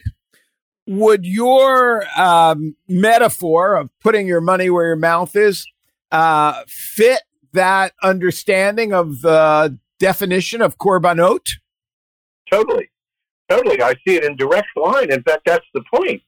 Would 0.86 1.26
your 1.26 2.04
um, 2.16 2.76
metaphor 2.88 3.74
of 3.76 3.90
putting 4.00 4.26
your 4.26 4.40
money 4.40 4.70
where 4.70 4.86
your 4.86 4.96
mouth 4.96 5.36
is 5.36 5.66
uh, 6.10 6.62
fit 6.66 7.22
that 7.52 7.92
understanding 8.02 8.92
of 8.92 9.22
the 9.22 9.78
definition 9.98 10.62
of 10.62 10.78
korbanot? 10.78 11.46
Totally. 12.50 12.88
Totally. 13.48 13.82
I 13.82 13.94
see 14.06 14.16
it 14.16 14.24
in 14.24 14.36
direct 14.36 14.68
line. 14.76 15.10
In 15.12 15.22
fact, 15.22 15.42
that's 15.46 15.66
the 15.74 15.82
point. 15.92 16.22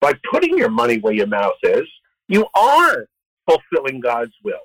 By 0.00 0.14
putting 0.30 0.58
your 0.58 0.70
money 0.70 0.98
where 0.98 1.14
your 1.14 1.26
mouth 1.26 1.54
is, 1.62 1.88
you 2.28 2.46
are 2.54 3.06
fulfilling 3.48 4.00
God's 4.00 4.34
will. 4.44 4.56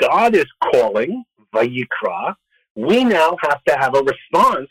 God 0.00 0.34
is 0.34 0.46
calling, 0.72 1.24
Vayikra. 1.54 2.34
We 2.74 3.04
now 3.04 3.36
have 3.42 3.62
to 3.64 3.76
have 3.76 3.94
a 3.94 4.02
response 4.02 4.68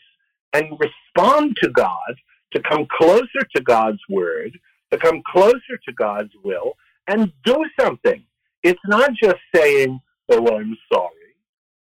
and 0.52 0.78
respond 0.78 1.56
to 1.62 1.70
God 1.70 2.14
to 2.52 2.62
come 2.62 2.86
closer 2.98 3.42
to 3.54 3.62
God's 3.62 4.00
word, 4.08 4.58
to 4.92 4.98
come 4.98 5.22
closer 5.32 5.76
to 5.86 5.92
God's 5.92 6.30
will, 6.44 6.74
and 7.08 7.32
do 7.44 7.64
something. 7.80 8.24
It's 8.62 8.80
not 8.86 9.10
just 9.20 9.38
saying, 9.54 10.00
oh, 10.30 10.56
I'm 10.56 10.76
sorry. 10.92 11.10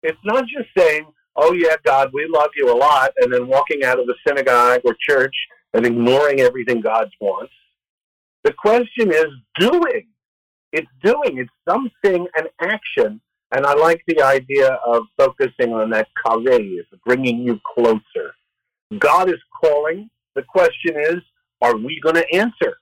It's 0.02 0.18
not 0.24 0.44
just 0.44 0.68
saying, 0.76 1.06
oh, 1.36 1.52
yeah, 1.52 1.76
God, 1.84 2.10
we 2.12 2.26
love 2.28 2.50
you 2.56 2.72
a 2.72 2.76
lot, 2.76 3.12
and 3.18 3.32
then 3.32 3.46
walking 3.46 3.84
out 3.84 3.98
of 3.98 4.06
the 4.06 4.14
synagogue 4.26 4.80
or 4.84 4.96
church 5.08 5.34
and 5.74 5.86
ignoring 5.86 6.40
everything 6.40 6.80
God 6.80 7.08
wants. 7.20 7.52
The 8.44 8.52
question 8.52 9.12
is 9.12 9.26
doing. 9.58 10.08
It's 10.72 10.90
doing. 11.02 11.38
It's 11.38 11.50
something, 11.68 12.26
an 12.34 12.46
action. 12.60 13.20
And 13.54 13.66
I 13.66 13.74
like 13.74 14.02
the 14.06 14.22
idea 14.22 14.78
of 14.86 15.02
focusing 15.16 15.74
on 15.74 15.90
that 15.90 16.08
karev, 16.24 16.84
bringing 17.04 17.40
you 17.40 17.60
closer. 17.74 18.34
God 18.98 19.28
is 19.28 19.38
calling. 19.60 20.08
The 20.34 20.42
question 20.42 20.96
is, 20.96 21.16
are 21.60 21.76
we 21.76 22.00
going 22.02 22.16
to 22.16 22.34
answer? 22.34 22.78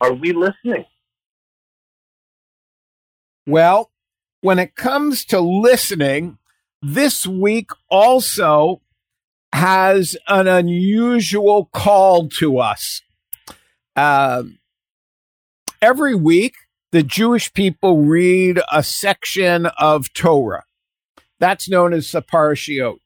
Are 0.00 0.12
we 0.12 0.32
listening? 0.32 0.84
Well, 3.46 3.91
when 4.42 4.58
it 4.58 4.74
comes 4.74 5.24
to 5.26 5.40
listening, 5.40 6.36
this 6.82 7.26
week 7.26 7.70
also 7.88 8.82
has 9.54 10.16
an 10.28 10.48
unusual 10.48 11.70
call 11.72 12.28
to 12.28 12.58
us. 12.58 13.00
Um, 13.94 14.58
every 15.80 16.14
week, 16.14 16.54
the 16.90 17.02
Jewish 17.02 17.52
people 17.54 18.02
read 18.02 18.60
a 18.70 18.82
section 18.82 19.66
of 19.78 20.12
Torah. 20.12 20.64
That's 21.38 21.68
known 21.68 21.92
as 21.92 22.10
the 22.10 22.20
Parashiot. 22.20 22.98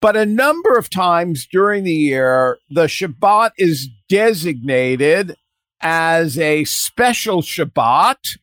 But 0.00 0.16
a 0.16 0.26
number 0.26 0.78
of 0.78 0.88
times 0.88 1.46
during 1.50 1.84
the 1.84 1.92
year, 1.92 2.58
the 2.70 2.84
Shabbat 2.84 3.50
is 3.58 3.88
designated 4.08 5.36
as 5.80 6.38
a 6.38 6.64
special 6.64 7.42
Shabbat 7.42 8.38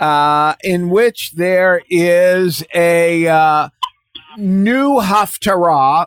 uh, 0.00 0.54
in 0.62 0.90
which 0.90 1.32
there 1.34 1.82
is 1.88 2.64
a 2.74 3.26
uh, 3.26 3.68
new 4.36 5.00
haftarah 5.00 6.06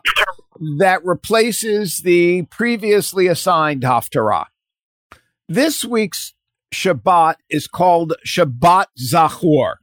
that 0.78 1.04
replaces 1.04 2.00
the 2.00 2.42
previously 2.42 3.26
assigned 3.26 3.82
haftarah. 3.82 4.46
This 5.48 5.84
week's 5.84 6.34
Shabbat 6.72 7.36
is 7.48 7.66
called 7.66 8.14
Shabbat 8.26 8.86
Zachor. 8.98 9.74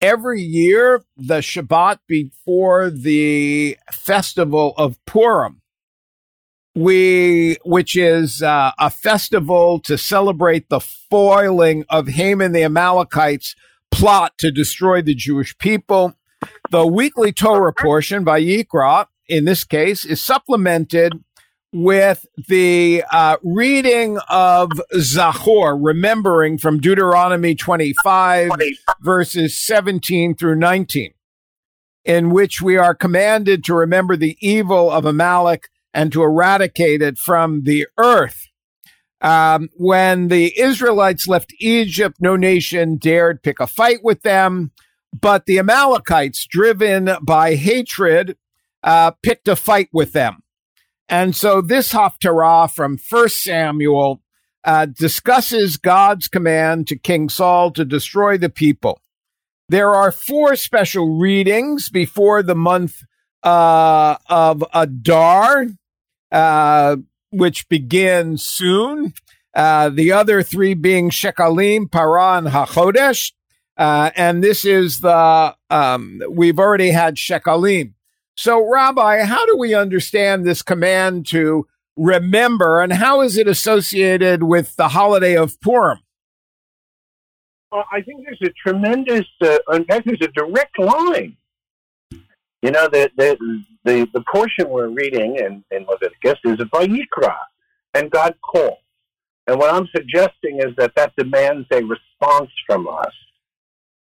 Every 0.00 0.42
year, 0.42 1.04
the 1.16 1.38
Shabbat 1.38 1.98
before 2.08 2.90
the 2.90 3.76
festival 3.92 4.74
of 4.76 4.98
Purim, 5.04 5.61
we, 6.74 7.58
which 7.64 7.96
is 7.96 8.42
uh, 8.42 8.72
a 8.78 8.90
festival 8.90 9.78
to 9.80 9.98
celebrate 9.98 10.68
the 10.68 10.80
foiling 10.80 11.84
of 11.90 12.08
Haman 12.08 12.52
the 12.52 12.64
Amalekites' 12.64 13.54
plot 13.90 14.38
to 14.38 14.50
destroy 14.50 15.02
the 15.02 15.14
Jewish 15.14 15.56
people. 15.58 16.14
The 16.70 16.86
weekly 16.86 17.32
Torah 17.32 17.72
portion 17.72 18.24
Vayikra, 18.24 19.06
in 19.28 19.44
this 19.44 19.64
case, 19.64 20.04
is 20.04 20.20
supplemented 20.20 21.12
with 21.74 22.26
the 22.48 23.04
uh, 23.10 23.36
reading 23.42 24.18
of 24.28 24.70
Zachor, 24.94 25.78
remembering 25.80 26.58
from 26.58 26.80
Deuteronomy 26.80 27.54
25, 27.54 28.50
verses 29.00 29.58
17 29.58 30.34
through 30.34 30.56
19, 30.56 31.14
in 32.04 32.30
which 32.30 32.60
we 32.60 32.76
are 32.76 32.94
commanded 32.94 33.64
to 33.64 33.74
remember 33.74 34.16
the 34.16 34.36
evil 34.40 34.90
of 34.90 35.06
Amalek 35.06 35.68
and 35.94 36.12
to 36.12 36.22
eradicate 36.22 37.02
it 37.02 37.18
from 37.18 37.62
the 37.64 37.86
earth. 37.98 38.48
Um, 39.20 39.68
when 39.76 40.28
the 40.28 40.52
Israelites 40.58 41.28
left 41.28 41.54
Egypt, 41.60 42.16
no 42.20 42.34
nation 42.34 42.96
dared 42.96 43.42
pick 43.42 43.60
a 43.60 43.66
fight 43.66 44.00
with 44.02 44.22
them, 44.22 44.72
but 45.18 45.46
the 45.46 45.58
Amalekites, 45.58 46.46
driven 46.46 47.10
by 47.22 47.54
hatred, 47.54 48.36
uh, 48.82 49.12
picked 49.22 49.46
a 49.46 49.54
fight 49.54 49.88
with 49.92 50.12
them. 50.12 50.42
And 51.08 51.36
so 51.36 51.60
this 51.60 51.92
Haftarah 51.92 52.72
from 52.72 52.98
1 52.98 53.28
Samuel 53.28 54.22
uh, 54.64 54.86
discusses 54.86 55.76
God's 55.76 56.28
command 56.28 56.86
to 56.88 56.96
King 56.96 57.28
Saul 57.28 57.70
to 57.72 57.84
destroy 57.84 58.38
the 58.38 58.48
people. 58.48 59.00
There 59.68 59.94
are 59.94 60.12
four 60.12 60.56
special 60.56 61.18
readings 61.18 61.88
before 61.88 62.42
the 62.42 62.54
month 62.54 63.02
uh, 63.42 64.16
of 64.28 64.64
Adar, 64.72 65.66
uh, 66.32 66.96
which 67.30 67.68
begins 67.68 68.42
soon. 68.42 69.14
Uh, 69.54 69.90
the 69.90 70.10
other 70.10 70.42
three 70.42 70.74
being 70.74 71.10
Shekalim, 71.10 71.82
and 71.82 72.48
HaChodesh. 72.48 73.32
Uh, 73.76 74.10
and 74.16 74.42
this 74.42 74.64
is 74.64 75.00
the, 75.00 75.54
um, 75.70 76.22
we've 76.28 76.58
already 76.58 76.90
had 76.90 77.16
Shekalim. 77.16 77.92
So, 78.34 78.66
Rabbi, 78.70 79.24
how 79.24 79.44
do 79.46 79.56
we 79.58 79.74
understand 79.74 80.44
this 80.44 80.62
command 80.62 81.26
to 81.28 81.66
remember 81.96 82.80
and 82.80 82.92
how 82.94 83.20
is 83.20 83.36
it 83.36 83.46
associated 83.46 84.42
with 84.42 84.76
the 84.76 84.88
holiday 84.88 85.36
of 85.36 85.60
Purim? 85.60 85.98
Well, 87.70 87.84
I 87.92 88.00
think 88.02 88.24
there's 88.24 88.40
a 88.42 88.52
tremendous, 88.68 89.26
uh, 89.42 89.58
in 89.72 89.84
fact, 89.84 90.06
there's 90.06 90.20
a 90.22 90.28
direct 90.28 90.78
line. 90.78 91.36
You 92.62 92.70
know, 92.70 92.88
the, 92.88 93.10
the, 93.16 93.36
the, 93.84 94.08
the 94.14 94.24
portion 94.32 94.68
we're 94.68 94.88
reading 94.88 95.36
in, 95.36 95.64
in 95.70 95.84
Leviticus 95.86 96.38
is 96.44 96.58
Vayikra, 96.68 97.36
and 97.94 98.10
God 98.10 98.34
calls. 98.40 98.78
And 99.46 99.58
what 99.58 99.74
I'm 99.74 99.88
suggesting 99.94 100.60
is 100.60 100.74
that 100.76 100.94
that 100.94 101.12
demands 101.16 101.66
a 101.72 101.82
response 101.82 102.50
from 102.66 102.86
us. 102.86 103.12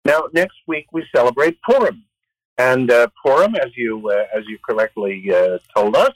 Now, 0.05 0.25
next 0.33 0.57
week 0.67 0.85
we 0.91 1.03
celebrate 1.15 1.59
Purim, 1.63 2.03
and 2.57 2.91
uh, 2.91 3.07
Purim, 3.23 3.55
as 3.55 3.71
you 3.75 4.09
uh, 4.09 4.25
as 4.35 4.43
you 4.47 4.57
correctly 4.67 5.23
uh, 5.33 5.57
told 5.75 5.95
us, 5.95 6.13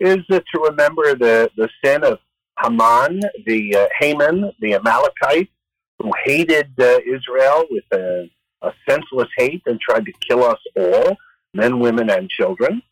is 0.00 0.18
uh, 0.30 0.40
to 0.54 0.60
remember 0.60 1.14
the 1.14 1.50
the 1.56 1.68
sin 1.84 2.04
of 2.04 2.18
Haman, 2.62 3.20
the 3.46 3.76
uh, 3.76 3.86
Haman, 3.98 4.52
the 4.60 4.74
Amalekite, 4.74 5.50
who 5.98 6.10
hated 6.24 6.70
uh, 6.78 6.98
Israel 7.06 7.64
with 7.70 7.84
a, 7.92 8.30
a, 8.62 8.72
senseless 8.88 9.28
hate 9.36 9.62
and 9.66 9.78
tried 9.80 10.06
to 10.06 10.12
kill 10.26 10.44
us 10.44 10.58
all, 10.76 11.16
men, 11.56 11.80
women, 11.80 12.10
and 12.10 12.28
children. 12.28 12.82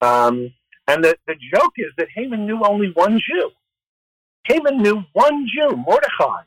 Um, 0.00 0.52
and 0.86 1.04
the, 1.04 1.16
the 1.26 1.34
joke 1.52 1.72
is 1.76 1.92
that 1.98 2.08
Haman 2.14 2.46
knew 2.46 2.62
only 2.62 2.90
one 2.94 3.20
Jew. 3.20 3.50
Haman 4.44 4.82
knew 4.82 5.04
one 5.12 5.46
Jew, 5.54 5.76
Mordecai. 5.76 6.42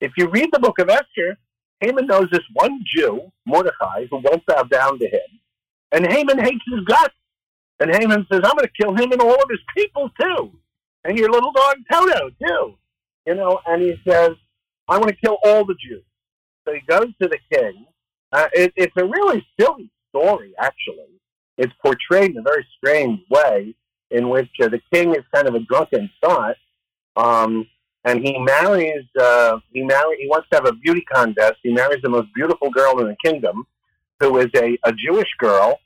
If 0.00 0.12
you 0.16 0.28
read 0.28 0.50
the 0.52 0.58
book 0.58 0.78
of 0.78 0.88
Esther, 0.88 1.36
Haman 1.80 2.06
knows 2.06 2.28
this 2.30 2.44
one 2.54 2.80
Jew, 2.86 3.30
Mordecai, 3.44 4.06
who 4.10 4.18
won't 4.18 4.46
bow 4.46 4.62
down 4.64 4.98
to 4.98 5.06
him. 5.06 5.40
And 5.92 6.10
Haman 6.10 6.38
hates 6.38 6.64
his 6.70 6.84
guts. 6.84 7.14
And 7.80 7.94
Haman 7.94 8.26
says, 8.30 8.40
I'm 8.44 8.56
going 8.56 8.68
to 8.68 8.72
kill 8.80 8.94
him 8.94 9.12
and 9.12 9.20
all 9.20 9.34
of 9.34 9.50
his 9.50 9.60
people 9.76 10.10
too. 10.20 10.52
And 11.04 11.18
your 11.18 11.30
little 11.30 11.52
dog 11.52 11.76
Toto 11.90 12.30
too. 12.44 12.74
You 13.26 13.34
know, 13.34 13.60
and 13.66 13.82
he 13.82 14.00
says, 14.06 14.30
I 14.88 14.98
want 14.98 15.08
to 15.08 15.16
kill 15.16 15.38
all 15.44 15.64
the 15.64 15.74
Jews. 15.74 16.04
So 16.66 16.74
he 16.74 16.80
goes 16.88 17.08
to 17.20 17.28
the 17.28 17.38
king. 17.52 17.86
Uh, 18.30 18.48
it, 18.52 18.72
it's 18.76 18.96
a 18.96 19.04
really 19.04 19.46
silly 19.58 19.90
story, 20.12 20.52
actually. 20.58 21.20
It's 21.58 21.72
portrayed 21.84 22.32
in 22.32 22.38
a 22.38 22.42
very 22.42 22.66
strange 22.76 23.20
way 23.30 23.74
in 24.10 24.28
which 24.28 24.50
uh, 24.62 24.68
the 24.68 24.80
king 24.92 25.10
is 25.10 25.24
kind 25.34 25.48
of 25.48 25.54
a 25.54 25.60
drunken 25.60 26.10
sot. 26.22 26.56
Um, 27.16 27.66
and 28.04 28.20
he 28.26 28.38
marries, 28.38 29.04
uh, 29.20 29.58
he 29.72 29.82
marry, 29.82 30.16
he 30.20 30.28
wants 30.28 30.48
to 30.50 30.56
have 30.56 30.66
a 30.66 30.72
beauty 30.72 31.02
contest. 31.12 31.54
He 31.62 31.72
marries 31.72 32.02
the 32.02 32.08
most 32.08 32.28
beautiful 32.34 32.70
girl 32.70 33.00
in 33.00 33.06
the 33.06 33.16
kingdom, 33.24 33.64
who 34.20 34.38
is 34.38 34.48
a, 34.56 34.78
a 34.84 34.92
Jewish 34.92 35.28
girl 35.38 35.78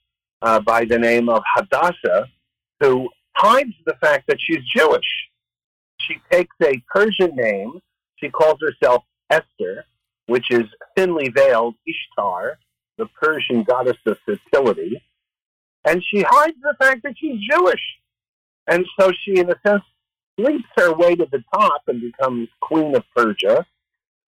uh, 0.43 0.61
by 0.61 0.85
the 0.85 0.99
name 0.99 1.29
of 1.29 1.43
Hadassah, 1.55 2.27
who 2.81 3.09
hides 3.35 3.75
the 3.85 3.95
fact 4.01 4.27
that 4.29 4.39
she's 4.41 4.65
Jewish. 4.75 5.05
She 6.01 6.17
takes 6.31 6.55
a 6.63 6.83
Persian 6.89 7.35
name. 7.37 7.81
She 8.17 8.31
calls 8.31 8.59
herself 8.61 9.05
Esther, 9.31 9.85
which 10.27 10.51
is 10.51 10.65
thinly 10.97 11.29
veiled 11.29 11.75
Ishtar, 11.87 12.59
the 12.99 13.07
Persian 13.21 13.63
goddess 13.63 13.99
of 14.07 14.19
fertility. 14.25 15.03
And 15.85 16.03
she 16.03 16.23
hides 16.23 16.57
the 16.63 16.75
fact 16.79 17.03
that 17.05 17.15
she's 17.19 17.41
Jewish. 17.51 17.83
And 18.67 18.85
so 18.99 19.13
she, 19.25 19.39
in 19.39 19.51
a 19.51 19.55
sense, 19.67 19.83
leaps 20.39 20.69
her 20.77 20.93
way 20.93 21.15
to 21.15 21.27
the 21.31 21.43
top 21.55 21.83
and 21.87 22.01
becomes 22.01 22.49
queen 22.61 22.95
of 22.95 23.05
Persia, 23.15 23.65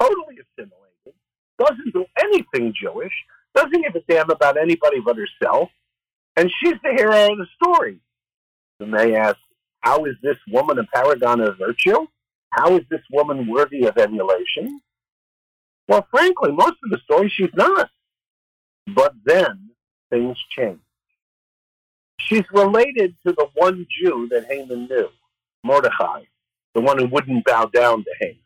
totally 0.01 0.39
assimilated, 0.39 1.15
doesn't 1.59 1.93
do 1.93 2.05
anything 2.21 2.73
Jewish, 2.81 3.13
doesn't 3.55 3.83
give 3.83 3.95
a 3.95 4.01
damn 4.09 4.31
about 4.31 4.57
anybody 4.57 5.01
but 5.05 5.17
herself, 5.17 5.69
and 6.37 6.51
she's 6.63 6.77
the 6.83 6.95
hero 6.97 7.33
of 7.33 7.39
the 7.39 7.47
story. 7.61 7.99
And 8.81 8.95
they 8.95 9.17
ask, 9.17 9.37
how 9.81 10.05
is 10.05 10.15
this 10.23 10.37
woman 10.49 10.79
a 10.79 10.85
paragon 10.85 11.41
of 11.41 11.59
virtue? 11.59 12.07
How 12.51 12.77
is 12.77 12.85
this 12.91 13.03
woman 13.11 13.49
worthy 13.49 13.85
of 13.85 13.99
emulation? 13.99 14.81
Well, 15.89 16.07
frankly, 16.11 16.53
most 16.53 16.77
of 16.85 16.91
the 16.91 16.99
story 17.05 17.29
she's 17.29 17.53
not. 17.55 17.91
But 18.95 19.15
then 19.25 19.71
things 20.11 20.37
change. 20.57 20.81
She's 22.21 22.45
related 22.53 23.15
to 23.27 23.33
the 23.33 23.49
one 23.55 23.87
Jew 23.91 24.29
that 24.31 24.47
Haman 24.49 24.87
knew, 24.89 25.09
Mordecai, 25.65 26.23
the 26.75 26.81
one 26.81 26.99
who 26.99 27.07
wouldn't 27.07 27.45
bow 27.45 27.67
down 27.67 28.05
to 28.05 28.11
Haman. 28.21 28.39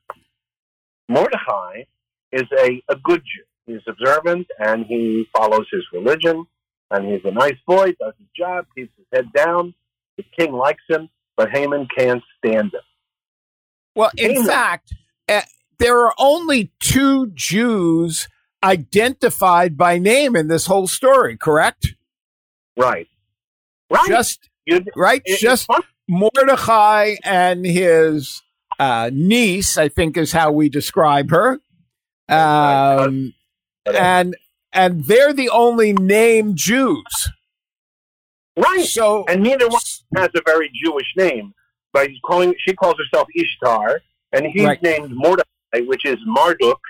Mordecai 1.09 1.85
is 2.31 2.45
a, 2.59 2.83
a 2.89 2.97
good 3.03 3.23
Jew. 3.25 3.45
He's 3.67 3.83
observant 3.87 4.47
and 4.59 4.85
he 4.87 5.27
follows 5.37 5.67
his 5.71 5.83
religion 5.93 6.47
and 6.91 7.11
he's 7.11 7.25
a 7.25 7.31
nice 7.31 7.57
boy, 7.67 7.93
does 8.01 8.15
his 8.19 8.29
job, 8.37 8.67
keeps 8.77 8.93
his 8.97 9.07
head 9.13 9.33
down. 9.33 9.75
The 10.17 10.25
king 10.39 10.53
likes 10.53 10.83
him, 10.89 11.09
but 11.37 11.51
Haman 11.51 11.89
can't 11.97 12.23
stand 12.39 12.75
him. 12.75 12.81
Well, 13.95 14.11
in 14.17 14.33
Haman, 14.33 14.47
fact, 14.47 14.95
uh, 15.29 15.43
there 15.79 15.99
are 15.99 16.15
only 16.19 16.73
two 16.81 17.29
Jews 17.29 18.29
identified 18.63 19.77
by 19.77 19.99
name 19.99 20.37
in 20.37 20.49
this 20.49 20.67
whole 20.67 20.87
story, 20.87 21.37
correct? 21.37 21.95
Right. 22.77 23.09
Right. 23.91 24.09
Just 24.09 24.49
right. 24.97 25.23
It, 25.25 25.41
Just 25.41 25.69
Mordecai 26.09 27.17
and 27.25 27.67
his 27.67 28.43
uh, 28.79 29.11
niece, 29.13 29.77
I 29.77 29.89
think, 29.89 30.17
is 30.17 30.33
how 30.33 30.53
we 30.53 30.69
describe 30.69 31.31
her. 31.31 31.59
Um, 32.29 33.35
and 33.87 34.37
and 34.73 35.05
they're 35.05 35.33
the 35.33 35.51
only 35.51 35.93
named 35.93 36.57
Jews. 36.57 37.31
Right. 38.57 38.85
So 38.85 39.25
and 39.29 39.43
neither 39.43 39.69
one 39.69 39.83
has 40.17 40.31
a 40.35 40.41
very 40.47 40.71
Jewish 40.85 41.07
name. 41.17 41.55
But 41.93 42.09
he's 42.09 42.21
calling 42.25 42.55
she 42.59 42.75
calls 42.75 42.95
herself 42.97 43.29
Ishtar, 43.35 44.01
and 44.33 44.47
he's 44.47 44.65
right. 44.65 44.83
named 44.83 45.11
Mordecai, 45.13 45.81
which 45.81 46.07
is 46.07 46.17
Marduk, 46.25 46.81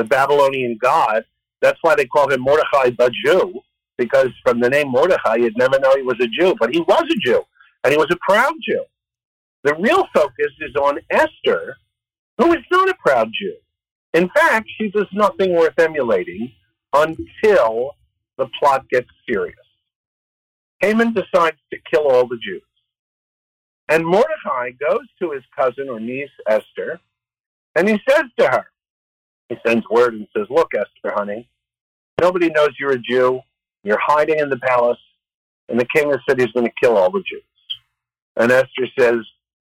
the 0.00 0.04
Babylonian 0.04 0.78
god. 0.80 1.24
That's 1.60 1.78
why 1.82 1.94
they 1.94 2.06
call 2.06 2.30
him 2.32 2.40
Mordecai 2.40 2.88
the 2.98 3.12
Jew, 3.22 3.60
because 3.98 4.30
from 4.42 4.60
the 4.60 4.70
name 4.70 4.88
Mordecai, 4.88 5.36
you'd 5.36 5.58
never 5.58 5.78
know 5.78 5.94
he 5.94 6.02
was 6.02 6.18
a 6.20 6.26
Jew, 6.26 6.54
but 6.58 6.72
he 6.72 6.80
was 6.80 7.02
a 7.02 7.18
Jew, 7.18 7.42
and 7.84 7.92
he 7.92 7.98
was 7.98 8.10
a 8.10 8.16
proud 8.26 8.54
Jew. 8.66 8.82
The 9.64 9.74
real 9.74 10.06
focus 10.14 10.52
is 10.60 10.74
on 10.74 11.00
Esther, 11.10 11.76
who 12.38 12.54
is 12.54 12.64
not 12.70 12.88
a 12.88 12.94
proud 12.94 13.28
Jew. 13.38 13.56
In 14.14 14.30
fact, 14.30 14.70
she 14.78 14.88
does 14.88 15.06
nothing 15.12 15.54
worth 15.54 15.78
emulating 15.78 16.50
until 16.94 17.90
the 18.38 18.48
plot 18.58 18.88
gets 18.88 19.08
serious. 19.28 19.54
Haman 20.80 21.12
decides 21.12 21.58
to 21.74 21.78
kill 21.92 22.08
all 22.08 22.26
the 22.26 22.38
Jews. 22.42 22.62
And 23.90 24.06
Mordecai 24.06 24.70
goes 24.80 25.06
to 25.20 25.32
his 25.32 25.42
cousin 25.54 25.90
or 25.90 26.00
niece 26.00 26.30
Esther, 26.48 27.00
and 27.76 27.86
he 27.86 28.00
says 28.08 28.24
to 28.38 28.48
her, 28.48 28.66
he 29.50 29.56
sends 29.66 29.84
word 29.90 30.14
and 30.14 30.28
says, 30.34 30.46
Look, 30.48 30.70
Esther, 30.74 31.14
honey, 31.14 31.48
nobody 32.20 32.48
knows 32.48 32.70
you're 32.78 32.92
a 32.92 32.98
Jew. 32.98 33.40
You're 33.82 34.00
hiding 34.00 34.38
in 34.38 34.48
the 34.48 34.58
palace, 34.58 34.98
and 35.68 35.78
the 35.78 35.86
king 35.86 36.10
has 36.10 36.20
said 36.28 36.38
he's 36.38 36.52
going 36.52 36.66
to 36.66 36.72
kill 36.80 36.96
all 36.96 37.10
the 37.10 37.22
Jews. 37.22 37.42
And 38.36 38.52
Esther 38.52 38.86
says, 38.98 39.18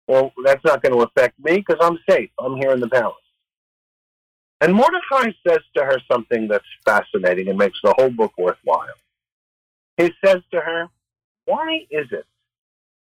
Well, 0.08 0.34
that's 0.44 0.64
not 0.66 0.84
going 0.84 0.94
to 0.94 1.04
affect 1.04 1.40
me 1.40 1.58
because 1.58 1.78
I'm 1.82 1.98
safe. 2.10 2.30
I'm 2.40 2.58
here 2.58 2.72
in 2.72 2.82
the 2.82 2.90
palace. 2.90 3.16
And 4.62 4.74
Mordecai 4.74 5.32
says 5.48 5.62
to 5.78 5.86
her 5.86 5.98
something 6.12 6.50
that's 6.50 6.66
fascinating 6.84 7.48
and 7.48 7.58
makes 7.58 7.80
the 7.82 7.94
whole 7.98 8.10
book 8.10 8.34
worthwhile. 8.38 8.88
He 9.96 10.12
says 10.24 10.42
to 10.52 10.60
her, 10.60 10.88
Why 11.46 11.86
is 11.90 12.08
it 12.12 12.26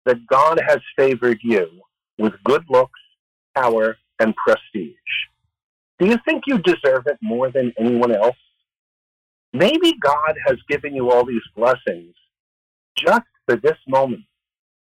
that 0.04 0.24
God 0.28 0.60
has 0.64 0.78
favored 0.96 1.38
you 1.42 1.68
with 2.18 2.34
good 2.44 2.64
looks, 2.68 3.00
power, 3.56 3.96
and 4.20 4.32
prestige? 4.36 4.94
Do 5.98 6.06
you 6.06 6.18
think 6.24 6.44
you 6.46 6.58
deserve 6.58 7.06
it 7.06 7.18
more 7.22 7.50
than 7.50 7.72
anyone 7.78 8.14
else? 8.14 8.36
Maybe 9.52 9.94
God 10.00 10.36
has 10.46 10.56
given 10.68 10.94
you 10.94 11.10
all 11.10 11.24
these 11.24 11.42
blessings 11.56 12.14
just 12.96 13.26
for 13.46 13.56
this 13.56 13.78
moment 13.88 14.22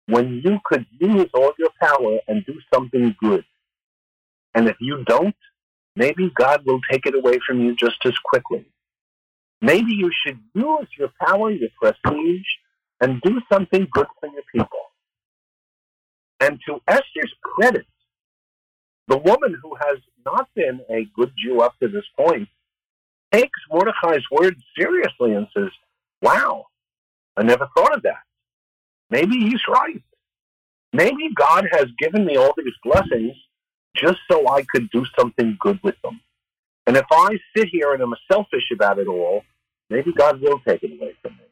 when 0.07 0.43
you 0.45 0.59
could 0.65 0.87
use 1.01 1.29
all 1.35 1.53
your 1.59 1.71
power 1.81 2.19
and 2.29 2.45
do 2.47 2.55
something 2.75 3.15
good. 3.23 3.45
And 4.55 4.69
if 4.69 4.77
you 4.81 5.05
don't, 5.05 5.37
maybe 5.97 6.31
God 6.35 6.63
will 6.67 6.81
take 6.91 7.07
it 7.07 7.15
away 7.15 7.39
from 7.47 7.61
you 7.61 7.75
just 7.77 7.99
as 8.05 8.15
quickly. 8.25 8.67
Maybe 9.61 9.93
you 9.93 10.11
should 10.25 10.39
use 10.55 10.89
your 10.99 11.11
power, 11.25 11.51
your 11.51 11.71
prestige, 11.81 12.47
and 13.01 13.21
do 13.23 13.41
something 13.53 13.87
good 13.93 14.07
for 14.21 14.29
your 14.29 14.43
people. 14.55 14.81
And 16.41 16.61
to 16.67 16.81
Esther's 16.89 17.35
credit, 17.43 17.87
the 19.09 19.19
woman 19.19 19.59
who 19.63 19.75
has 19.75 19.99
not 20.25 20.49
been 20.55 20.81
a 20.91 21.07
good 21.17 21.33
Jew 21.37 21.61
up 21.63 21.79
to 21.81 21.89
this 21.89 22.05
point 22.17 22.49
takes 23.33 23.59
Mordecai's 23.71 24.25
words 24.31 24.63
seriously 24.79 25.33
and 25.35 25.47
says, 25.57 25.71
Wow, 26.23 26.67
I 27.37 27.43
never 27.43 27.69
thought 27.77 27.97
of 27.97 28.03
that. 28.03 28.23
Maybe 29.11 29.39
he's 29.39 29.61
right. 29.69 30.03
Maybe 30.93 31.31
God 31.35 31.67
has 31.73 31.87
given 31.99 32.25
me 32.25 32.37
all 32.37 32.53
these 32.57 32.75
blessings 32.83 33.35
just 33.95 34.19
so 34.31 34.49
I 34.49 34.65
could 34.73 34.91
do 34.91 35.05
something 35.19 35.57
good 35.61 35.81
with 35.83 35.95
them. 36.03 36.21
And 36.87 36.97
if 36.97 37.07
I 37.11 37.39
sit 37.57 37.69
here 37.69 37.93
and 37.93 38.03
I'm 38.03 38.15
selfish 38.31 38.71
about 38.73 38.99
it 38.99 39.09
all, 39.09 39.43
maybe 39.91 40.13
God 40.13 40.41
will 40.41 40.61
take 40.67 40.83
it 40.83 40.99
away 41.01 41.15
from 41.23 41.33
me. 41.33 41.45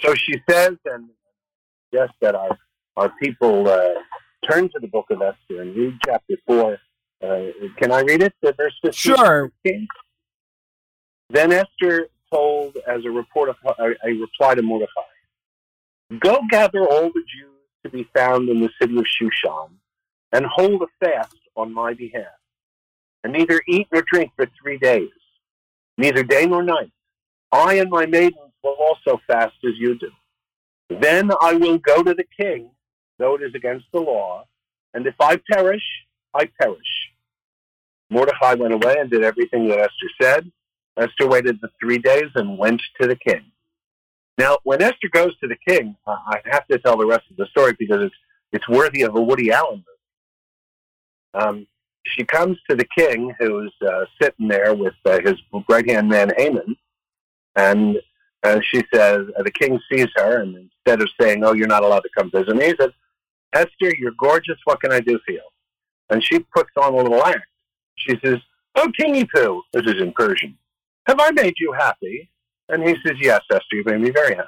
So 0.00 0.14
she 0.14 0.40
says, 0.48 0.76
and 0.84 1.10
suggests 1.90 2.16
that 2.20 2.34
our, 2.34 2.56
our 2.96 3.12
people 3.20 3.68
uh, 3.68 3.94
turn 4.48 4.68
to 4.68 4.78
the 4.80 4.88
book 4.88 5.06
of 5.10 5.22
Esther 5.22 5.62
and 5.62 5.74
read 5.74 5.98
chapter 6.04 6.34
4. 6.46 6.78
Uh, 7.22 7.46
can 7.76 7.90
I 7.92 8.00
read 8.00 8.22
it? 8.22 8.32
The 8.42 8.52
verse 8.52 8.74
15? 8.84 9.16
Sure. 9.16 9.52
Then 11.30 11.52
Esther 11.52 12.08
told, 12.32 12.76
as 12.86 13.04
a 13.04 13.10
report 13.10 13.48
of 13.48 13.56
a, 13.78 13.94
a 14.04 14.12
reply 14.12 14.54
to 14.54 14.62
Mordecai, 14.62 15.02
Go 16.20 16.40
gather 16.48 16.88
all 16.88 17.10
the 17.10 17.22
Jews 17.28 17.58
to 17.84 17.90
be 17.90 18.08
found 18.14 18.48
in 18.48 18.60
the 18.60 18.70
city 18.80 18.96
of 18.96 19.04
Shushan, 19.04 19.70
and 20.32 20.46
hold 20.46 20.82
a 20.82 20.86
fast 21.04 21.36
on 21.54 21.72
my 21.72 21.92
behalf, 21.92 22.24
and 23.22 23.32
neither 23.32 23.60
eat 23.68 23.88
nor 23.92 24.02
drink 24.10 24.32
for 24.34 24.46
three 24.60 24.78
days, 24.78 25.10
neither 25.98 26.22
day 26.22 26.46
nor 26.46 26.62
night. 26.62 26.90
I 27.52 27.74
and 27.74 27.90
my 27.90 28.06
maidens 28.06 28.52
will 28.62 28.76
also 28.80 29.20
fast 29.26 29.56
as 29.66 29.72
you 29.76 29.98
do. 29.98 30.10
Then 30.88 31.30
I 31.42 31.54
will 31.54 31.76
go 31.76 32.02
to 32.02 32.14
the 32.14 32.24
king, 32.40 32.70
though 33.18 33.34
it 33.34 33.42
is 33.42 33.54
against 33.54 33.86
the 33.92 34.00
law, 34.00 34.44
and 34.94 35.06
if 35.06 35.14
I 35.20 35.40
perish, 35.50 35.82
I 36.34 36.48
perish. 36.60 37.10
Mordecai 38.10 38.54
went 38.54 38.74
away 38.74 38.96
and 38.98 39.10
did 39.10 39.22
everything 39.22 39.68
that 39.68 39.78
Esther 39.78 40.10
said. 40.20 40.52
Esther 40.96 41.28
waited 41.28 41.58
the 41.60 41.68
three 41.80 41.98
days 41.98 42.30
and 42.34 42.58
went 42.58 42.82
to 43.00 43.06
the 43.06 43.16
king. 43.16 43.44
Now, 44.38 44.58
when 44.64 44.82
Esther 44.82 45.08
goes 45.12 45.36
to 45.38 45.48
the 45.48 45.56
king, 45.66 45.96
I 46.06 46.40
have 46.46 46.66
to 46.68 46.78
tell 46.78 46.96
the 46.96 47.06
rest 47.06 47.24
of 47.30 47.36
the 47.36 47.46
story 47.46 47.74
because 47.78 48.02
it's 48.02 48.14
it's 48.52 48.68
worthy 48.68 49.02
of 49.02 49.14
a 49.14 49.20
Woody 49.20 49.50
Allen 49.50 49.84
movie. 51.34 51.44
Um, 51.44 51.66
she 52.06 52.24
comes 52.24 52.56
to 52.70 52.76
the 52.76 52.86
king, 52.96 53.34
who's 53.38 53.74
uh, 53.86 54.06
sitting 54.20 54.48
there 54.48 54.74
with 54.74 54.94
uh, 55.04 55.20
his 55.20 55.34
right 55.68 55.88
hand 55.88 56.08
man 56.08 56.32
Haman, 56.36 56.76
and 57.56 57.98
uh, 58.42 58.60
she 58.62 58.82
says, 58.94 59.26
uh, 59.36 59.42
the 59.42 59.50
king 59.50 59.78
sees 59.90 60.06
her, 60.16 60.40
and 60.40 60.56
instead 60.56 61.02
of 61.02 61.10
saying, 61.20 61.44
"Oh, 61.44 61.52
you're 61.52 61.66
not 61.66 61.82
allowed 61.82 62.00
to 62.00 62.10
come 62.16 62.30
visit 62.30 62.56
me," 62.56 62.66
he 62.66 62.74
says, 62.80 62.90
"Esther, 63.52 63.94
you're 63.98 64.12
gorgeous. 64.18 64.58
What 64.64 64.80
can 64.80 64.92
I 64.92 65.00
do 65.00 65.18
for 65.24 65.32
you?" 65.32 65.42
And 66.10 66.24
she 66.24 66.38
puts 66.38 66.70
on 66.76 66.94
a 66.94 66.96
little 66.96 67.24
act. 67.24 67.46
She 67.96 68.18
says, 68.24 68.38
"Oh, 68.74 68.90
Kingy 68.98 69.28
Poo," 69.34 69.62
this 69.72 69.86
is 69.86 70.00
in 70.00 70.12
Persian. 70.12 70.56
Have 71.08 71.20
I 71.20 71.30
made 71.30 71.54
you 71.58 71.72
happy? 71.72 72.30
And 72.68 72.86
he 72.86 72.94
says, 73.04 73.16
Yes, 73.18 73.40
Esther, 73.50 73.76
you 73.76 73.82
made 73.86 74.00
me 74.00 74.10
very 74.10 74.34
happy. 74.34 74.46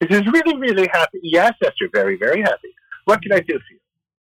He 0.00 0.06
says, 0.10 0.22
Really, 0.32 0.56
really 0.56 0.88
happy? 0.90 1.20
Yes, 1.22 1.52
Esther, 1.62 1.90
very, 1.92 2.16
very 2.16 2.40
happy. 2.40 2.74
What 3.04 3.20
can 3.20 3.32
I 3.32 3.40
do 3.40 3.58
for 3.58 3.72
you? 3.72 3.78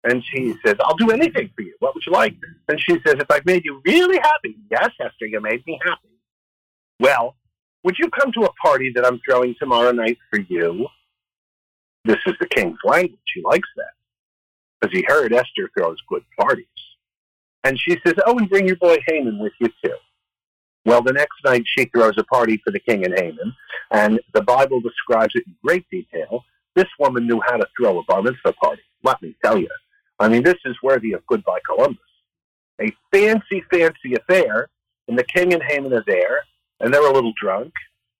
And 0.04 0.24
she 0.24 0.54
says, 0.64 0.74
I'll 0.80 0.96
do 0.96 1.10
anything 1.10 1.50
for 1.54 1.62
you. 1.62 1.74
What 1.78 1.94
would 1.94 2.04
you 2.04 2.12
like? 2.12 2.34
And 2.68 2.80
she 2.80 2.94
says, 3.06 3.14
If 3.18 3.30
I've 3.30 3.46
made 3.46 3.64
you 3.64 3.80
really 3.86 4.18
happy, 4.18 4.56
yes, 4.70 4.90
Esther, 5.00 5.26
you 5.26 5.40
made 5.40 5.64
me 5.66 5.78
happy. 5.84 6.08
Well, 6.98 7.36
would 7.84 7.96
you 7.96 8.10
come 8.10 8.32
to 8.32 8.42
a 8.42 8.52
party 8.54 8.92
that 8.96 9.06
I'm 9.06 9.20
throwing 9.24 9.54
tomorrow 9.58 9.92
night 9.92 10.18
for 10.30 10.40
you? 10.40 10.88
This 12.04 12.18
is 12.26 12.34
the 12.40 12.48
king's 12.48 12.78
language. 12.84 13.20
He 13.34 13.42
likes 13.42 13.68
that 13.76 13.97
because 14.80 14.96
he 14.96 15.04
heard 15.08 15.32
Esther 15.32 15.70
throws 15.76 15.96
good 16.08 16.24
parties. 16.38 16.66
And 17.64 17.78
she 17.78 17.98
says, 18.04 18.14
Oh, 18.26 18.38
and 18.38 18.48
bring 18.48 18.66
your 18.66 18.76
boy 18.76 18.98
Haman 19.06 19.38
with 19.38 19.52
you 19.60 19.68
too. 19.84 19.94
Well, 20.84 21.02
the 21.02 21.12
next 21.12 21.36
night 21.44 21.64
she 21.66 21.86
throws 21.86 22.14
a 22.16 22.24
party 22.24 22.60
for 22.64 22.70
the 22.70 22.80
king 22.80 23.04
and 23.04 23.18
Haman, 23.18 23.52
and 23.90 24.20
the 24.32 24.42
Bible 24.42 24.80
describes 24.80 25.34
it 25.34 25.44
in 25.46 25.54
great 25.62 25.84
detail. 25.90 26.44
This 26.74 26.86
woman 26.98 27.26
knew 27.26 27.40
how 27.44 27.56
to 27.56 27.66
throw 27.76 27.98
a 27.98 28.04
bar 28.04 28.22
mitzvah 28.22 28.52
party. 28.54 28.82
Let 29.02 29.20
me 29.20 29.34
tell 29.44 29.58
you. 29.58 29.68
I 30.18 30.28
mean, 30.28 30.42
this 30.42 30.56
is 30.64 30.76
worthy 30.82 31.12
of 31.12 31.26
Goodbye 31.26 31.60
Columbus. 31.66 31.98
A 32.80 32.92
fancy, 33.12 33.62
fancy 33.70 34.14
affair, 34.14 34.68
and 35.08 35.18
the 35.18 35.24
king 35.24 35.52
and 35.52 35.62
Haman 35.62 35.92
are 35.92 36.04
there, 36.06 36.40
and 36.80 36.92
they're 36.92 37.06
a 37.06 37.12
little 37.12 37.32
drunk, 37.40 37.72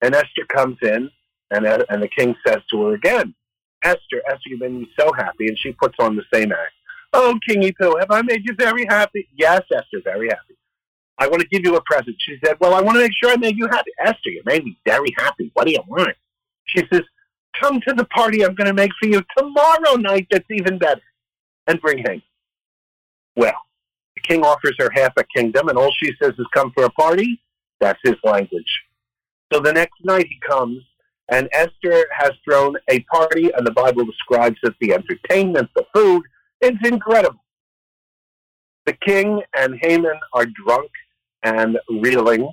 and 0.03 0.15
Esther 0.15 0.45
comes 0.49 0.77
in, 0.83 1.11
and, 1.51 1.67
and 1.67 2.03
the 2.03 2.09
king 2.09 2.35
says 2.47 2.59
to 2.71 2.83
her 2.83 2.95
again, 2.95 3.35
Esther, 3.83 4.23
Esther, 4.29 4.41
you've 4.47 4.61
made 4.61 4.73
me 4.73 4.89
so 4.99 5.13
happy, 5.13 5.49
and 5.49 5.59
she 5.59 5.73
puts 5.73 5.95
on 5.99 6.17
the 6.17 6.25
same 6.33 6.53
act. 6.53 6.73
Oh, 7.13 7.39
Kingy 7.49 7.75
Poo, 7.77 7.97
have 7.99 8.11
I 8.11 8.23
made 8.23 8.43
you 8.45 8.55
very 8.55 8.85
happy? 8.87 9.29
Yes, 9.37 9.63
Esther, 9.73 10.01
very 10.05 10.29
happy. 10.29 10.57
I 11.19 11.27
want 11.27 11.43
to 11.43 11.49
give 11.49 11.63
you 11.65 11.75
a 11.77 11.83
present. 11.83 12.17
She 12.21 12.37
said, 12.45 12.57
Well, 12.61 12.75
I 12.75 12.81
want 12.81 12.97
to 12.97 13.03
make 13.03 13.13
sure 13.21 13.31
I 13.31 13.37
made 13.37 13.57
you 13.57 13.67
happy. 13.69 13.91
Esther, 13.99 14.31
you 14.31 14.43
made 14.45 14.65
me 14.65 14.79
very 14.85 15.13
happy. 15.19 15.51
What 15.55 15.67
do 15.67 15.73
you 15.73 15.83
want? 15.89 16.17
She 16.67 16.85
says, 16.93 17.03
Come 17.61 17.81
to 17.81 17.95
the 17.95 18.05
party 18.05 18.45
I'm 18.45 18.55
going 18.55 18.69
to 18.69 18.75
make 18.75 18.93
for 19.01 19.09
you 19.09 19.23
tomorrow 19.37 19.97
night 19.97 20.29
that's 20.31 20.49
even 20.51 20.79
better. 20.79 21.03
And 21.67 21.81
bring 21.81 21.99
Haman. 21.99 22.23
Well, 23.37 23.57
the 24.15 24.21
king 24.23 24.45
offers 24.45 24.77
her 24.79 24.91
half 24.93 25.13
a 25.17 25.25
kingdom, 25.37 25.69
and 25.69 25.77
all 25.77 25.93
she 26.01 26.13
says 26.23 26.35
is, 26.39 26.47
Come 26.55 26.73
for 26.73 26.85
a 26.85 26.91
party. 26.91 27.41
That's 27.81 28.01
his 28.05 28.17
language. 28.23 28.83
So 29.53 29.61
the 29.61 29.73
next 29.73 30.05
night 30.05 30.27
he 30.29 30.39
comes, 30.47 30.83
and 31.31 31.49
Esther 31.53 32.07
has 32.17 32.33
thrown 32.45 32.77
a 32.91 33.01
party, 33.01 33.51
and 33.55 33.67
the 33.67 33.73
Bible 33.73 34.05
describes 34.05 34.57
it 34.63 34.75
the 34.81 34.95
entertainment, 34.95 35.69
the 35.75 35.85
food. 35.95 36.23
It's 36.61 36.89
incredible. 36.89 37.45
The 38.87 38.95
king 38.95 39.43
and 39.57 39.79
Haman 39.83 40.19
are 40.33 40.47
drunk 40.65 40.91
and 41.43 41.79
reeling, 41.91 42.51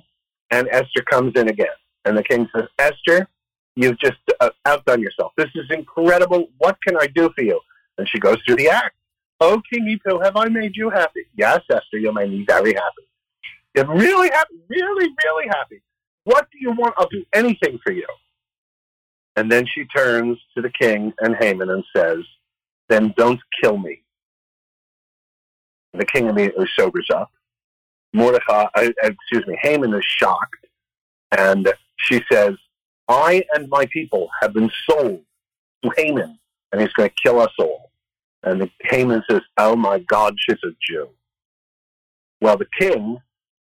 and 0.50 0.68
Esther 0.70 1.02
comes 1.10 1.32
in 1.36 1.48
again. 1.48 1.66
And 2.04 2.16
the 2.16 2.22
king 2.22 2.46
says, 2.54 2.66
Esther, 2.78 3.26
you've 3.74 3.98
just 3.98 4.18
uh, 4.40 4.50
outdone 4.64 5.00
yourself. 5.00 5.32
This 5.36 5.50
is 5.54 5.64
incredible. 5.70 6.48
What 6.58 6.76
can 6.86 6.96
I 6.96 7.06
do 7.06 7.30
for 7.34 7.42
you? 7.42 7.58
And 7.98 8.08
she 8.08 8.18
goes 8.18 8.36
through 8.46 8.56
the 8.56 8.68
act. 8.68 8.94
Oh, 9.40 9.60
King 9.72 9.88
Ito, 9.88 10.20
have 10.22 10.36
I 10.36 10.48
made 10.48 10.76
you 10.76 10.90
happy? 10.90 11.26
Yes, 11.36 11.60
Esther, 11.70 11.98
you 11.98 12.12
made 12.12 12.30
me 12.30 12.44
very 12.46 12.74
happy. 12.74 13.06
You're 13.74 13.86
really 13.86 14.30
happy, 14.30 14.54
really, 14.68 15.08
really 15.24 15.48
happy. 15.48 15.82
What 16.24 16.48
do 16.50 16.58
you 16.60 16.72
want? 16.72 16.94
I'll 16.96 17.08
do 17.08 17.24
anything 17.34 17.78
for 17.84 17.92
you. 17.92 18.06
And 19.36 19.52
then 19.52 19.66
she 19.66 19.84
turns 19.84 20.38
to 20.54 20.62
the 20.62 20.70
king 20.70 21.12
and 21.20 21.36
Haman 21.36 21.70
and 21.70 21.84
says, 21.94 22.20
Then 22.88 23.14
don't 23.16 23.40
kill 23.62 23.76
me. 23.76 24.02
The 25.92 26.06
king 26.06 26.26
immediately 26.26 26.66
sobers 26.76 27.08
up. 27.14 27.30
Mordecai, 28.12 28.66
uh, 28.74 28.90
excuse 29.02 29.46
me, 29.46 29.58
Haman 29.62 29.92
is 29.94 30.04
shocked, 30.04 30.66
and 31.36 31.72
she 31.98 32.22
says, 32.30 32.54
"I 33.08 33.44
and 33.52 33.68
my 33.68 33.86
people 33.86 34.30
have 34.40 34.54
been 34.54 34.70
sold 34.88 35.22
to 35.82 35.90
Haman, 35.96 36.38
and 36.72 36.80
he's 36.80 36.92
going 36.94 37.10
to 37.10 37.14
kill 37.22 37.40
us 37.40 37.52
all." 37.58 37.90
And 38.42 38.60
the 38.60 38.70
Haman 38.84 39.22
says, 39.28 39.42
"Oh 39.58 39.76
my 39.76 39.98
God, 39.98 40.34
she's 40.38 40.62
a 40.64 40.70
Jew." 40.80 41.10
Well, 42.40 42.56
the 42.56 42.68
king 42.78 43.18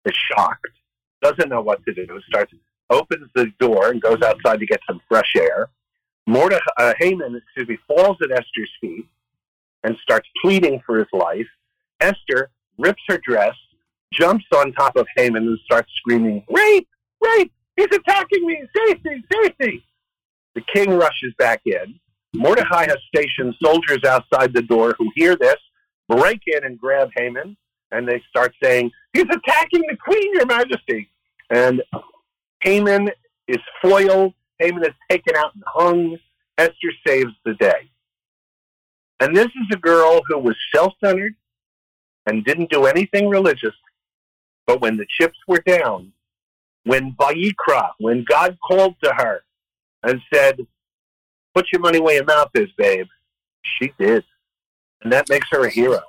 is 0.05 0.17
shocked, 0.17 0.67
doesn't 1.23 1.49
know 1.49 1.61
what 1.61 1.85
to 1.85 1.95
do, 1.95 2.07
starts 2.29 2.53
opens 2.91 3.29
the 3.35 3.47
door 3.59 3.91
and 3.91 4.01
goes 4.01 4.21
outside 4.23 4.61
to 4.61 4.67
get 4.67 4.81
some 4.87 5.01
fresh 5.09 5.33
air. 5.37 5.69
Mordecai, 6.27 6.61
uh, 6.79 6.95
Haman, 6.99 7.35
excuse 7.37 7.69
me, 7.69 7.79
falls 7.87 8.17
at 8.23 8.31
Esther's 8.31 8.71
feet 8.81 9.07
and 9.83 9.97
starts 10.03 10.29
pleading 10.43 10.83
for 10.85 10.99
his 10.99 11.09
life. 11.13 11.47
Esther 12.01 12.51
rips 12.79 13.03
her 13.09 13.19
dress, 13.27 13.55
jumps 14.13 14.45
on 14.55 14.73
top 14.73 14.97
of 14.97 15.07
Haman, 15.17 15.47
and 15.47 15.59
starts 15.65 15.91
screaming, 15.97 16.45
Rape! 16.51 16.89
Rape! 17.21 17.53
He's 17.77 17.87
attacking 17.87 18.47
me! 18.47 18.63
Safety! 18.77 19.25
Safety! 19.33 19.85
The 20.55 20.63
king 20.73 20.91
rushes 20.91 21.33
back 21.39 21.63
in. 21.65 21.99
Mordecai 22.35 22.87
has 22.87 22.99
stationed 23.09 23.55
soldiers 23.63 24.05
outside 24.07 24.53
the 24.53 24.63
door 24.63 24.95
who 24.99 25.11
hear 25.15 25.37
this, 25.37 25.57
break 26.09 26.41
in 26.47 26.65
and 26.65 26.79
grab 26.79 27.11
Haman, 27.17 27.57
and 27.93 28.09
they 28.09 28.23
start 28.29 28.53
saying, 28.63 28.91
He's 29.13 29.25
attacking 29.25 29.83
the 29.89 29.97
queen, 29.97 30.35
your 30.35 30.47
majesty! 30.47 31.09
And 31.51 31.83
Haman 32.63 33.11
is 33.49 33.59
foiled. 33.83 34.35
Haman 34.59 34.83
is 34.85 34.95
taken 35.11 35.35
out 35.37 35.55
and 35.55 35.63
hung. 35.67 36.19
Esther 36.59 36.93
saves 37.07 37.31
the 37.45 37.55
day. 37.55 37.91
And 39.21 39.37
this 39.37 39.47
is 39.47 39.67
a 39.73 39.77
girl 39.77 40.21
who 40.29 40.39
was 40.39 40.57
self 40.75 40.93
centered 41.03 41.35
and 42.27 42.45
didn't 42.45 42.71
do 42.71 42.85
anything 42.87 43.29
religious. 43.29 43.75
But 44.67 44.81
when 44.81 44.97
the 44.97 45.07
chips 45.19 45.39
were 45.49 45.63
down, 45.67 46.13
when 46.85 47.13
Vayikra, 47.13 47.91
when 47.99 48.25
God 48.29 48.57
called 48.67 48.95
to 49.03 49.13
her 49.13 49.43
and 50.03 50.21
said, 50.33 50.59
Put 51.55 51.67
your 51.73 51.81
money 51.81 51.99
where 51.99 52.15
your 52.15 52.25
mouth 52.25 52.51
is, 52.55 52.69
babe, 52.79 53.09
she 53.63 53.93
did. 53.99 54.25
And 55.03 55.13
that 55.13 55.29
makes 55.29 55.49
her 55.51 55.65
a 55.65 55.71
hero. 55.71 56.01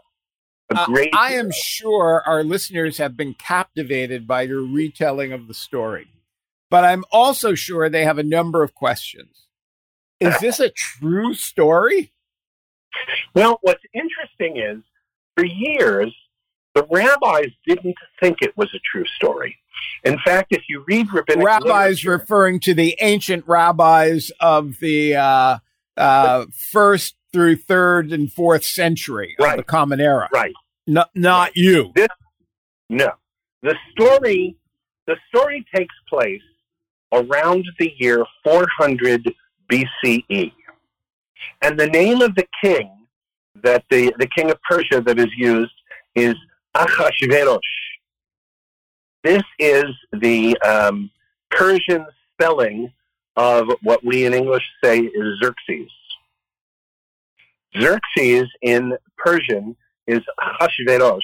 A 0.71 0.79
Uh, 0.81 0.85
great 0.85 1.09
I 1.15 1.31
hero. 1.31 1.45
am 1.45 1.51
sure 1.51 2.21
our 2.27 2.43
listeners 2.43 2.97
have 2.99 3.17
been 3.17 3.33
captivated 3.33 4.27
by 4.27 4.43
your 4.43 4.61
retelling 4.61 5.33
of 5.33 5.47
the 5.47 5.53
story, 5.55 6.07
but 6.71 6.85
I'm 6.85 7.03
also 7.11 7.53
sure 7.53 7.89
they 7.89 8.05
have 8.05 8.17
a 8.17 8.23
number 8.23 8.63
of 8.63 8.73
questions. 8.73 9.45
Is 10.21 10.39
this 10.39 10.59
a 10.59 10.69
true 10.69 11.33
story? 11.33 12.13
Well, 13.35 13.59
what's 13.61 13.83
interesting 13.93 14.57
is 14.57 14.81
for 15.35 15.45
years, 15.45 16.15
the 16.73 16.87
rabbis 16.89 17.49
didn't 17.67 17.95
think 18.21 18.37
it 18.41 18.55
was 18.55 18.69
a 18.73 18.79
true 18.91 19.05
story. 19.17 19.57
In 20.03 20.17
fact, 20.23 20.47
if 20.51 20.63
you 20.69 20.83
read 20.87 21.11
rabbinic 21.11 21.45
rabbis 21.45 22.05
referring 22.05 22.59
to 22.61 22.73
the 22.73 22.95
ancient 23.01 23.45
rabbis 23.47 24.31
of 24.39 24.79
the 24.79 25.15
uh, 25.15 25.57
uh, 25.97 26.45
first 26.71 27.15
through 27.33 27.57
third 27.57 28.11
and 28.13 28.31
fourth 28.31 28.63
century 28.63 29.35
of 29.39 29.43
Right. 29.45 29.57
the 29.57 29.63
Common 29.63 29.99
Era, 29.99 30.29
right? 30.33 30.53
N- 30.87 31.03
not 31.15 31.51
you. 31.55 31.93
No. 32.89 33.11
The 33.63 33.75
story, 33.91 34.55
the 35.07 35.15
story 35.29 35.65
takes 35.75 35.95
place 36.09 36.41
around 37.13 37.65
the 37.79 37.93
year 37.97 38.25
400 38.43 39.33
BCE. 39.71 40.51
And 41.61 41.79
the 41.79 41.87
name 41.87 42.21
of 42.21 42.35
the 42.35 42.47
king 42.63 42.89
that 43.63 43.83
the, 43.89 44.13
the 44.17 44.27
king 44.27 44.51
of 44.51 44.57
Persia 44.69 45.01
that 45.01 45.19
is 45.19 45.29
used 45.37 45.73
is 46.15 46.35
Achashverosh. 46.75 47.59
This 49.23 49.43
is 49.59 49.85
the 50.13 50.57
um, 50.61 51.11
Persian 51.51 52.05
spelling 52.33 52.91
of 53.35 53.67
what 53.83 54.03
we 54.03 54.25
in 54.25 54.33
English 54.33 54.63
say 54.83 54.99
is 54.99 55.39
Xerxes. 55.43 55.91
Xerxes 57.79 58.47
in 58.61 58.93
Persian 59.17 59.75
is 60.07 60.21
Achashverosh, 60.39 61.19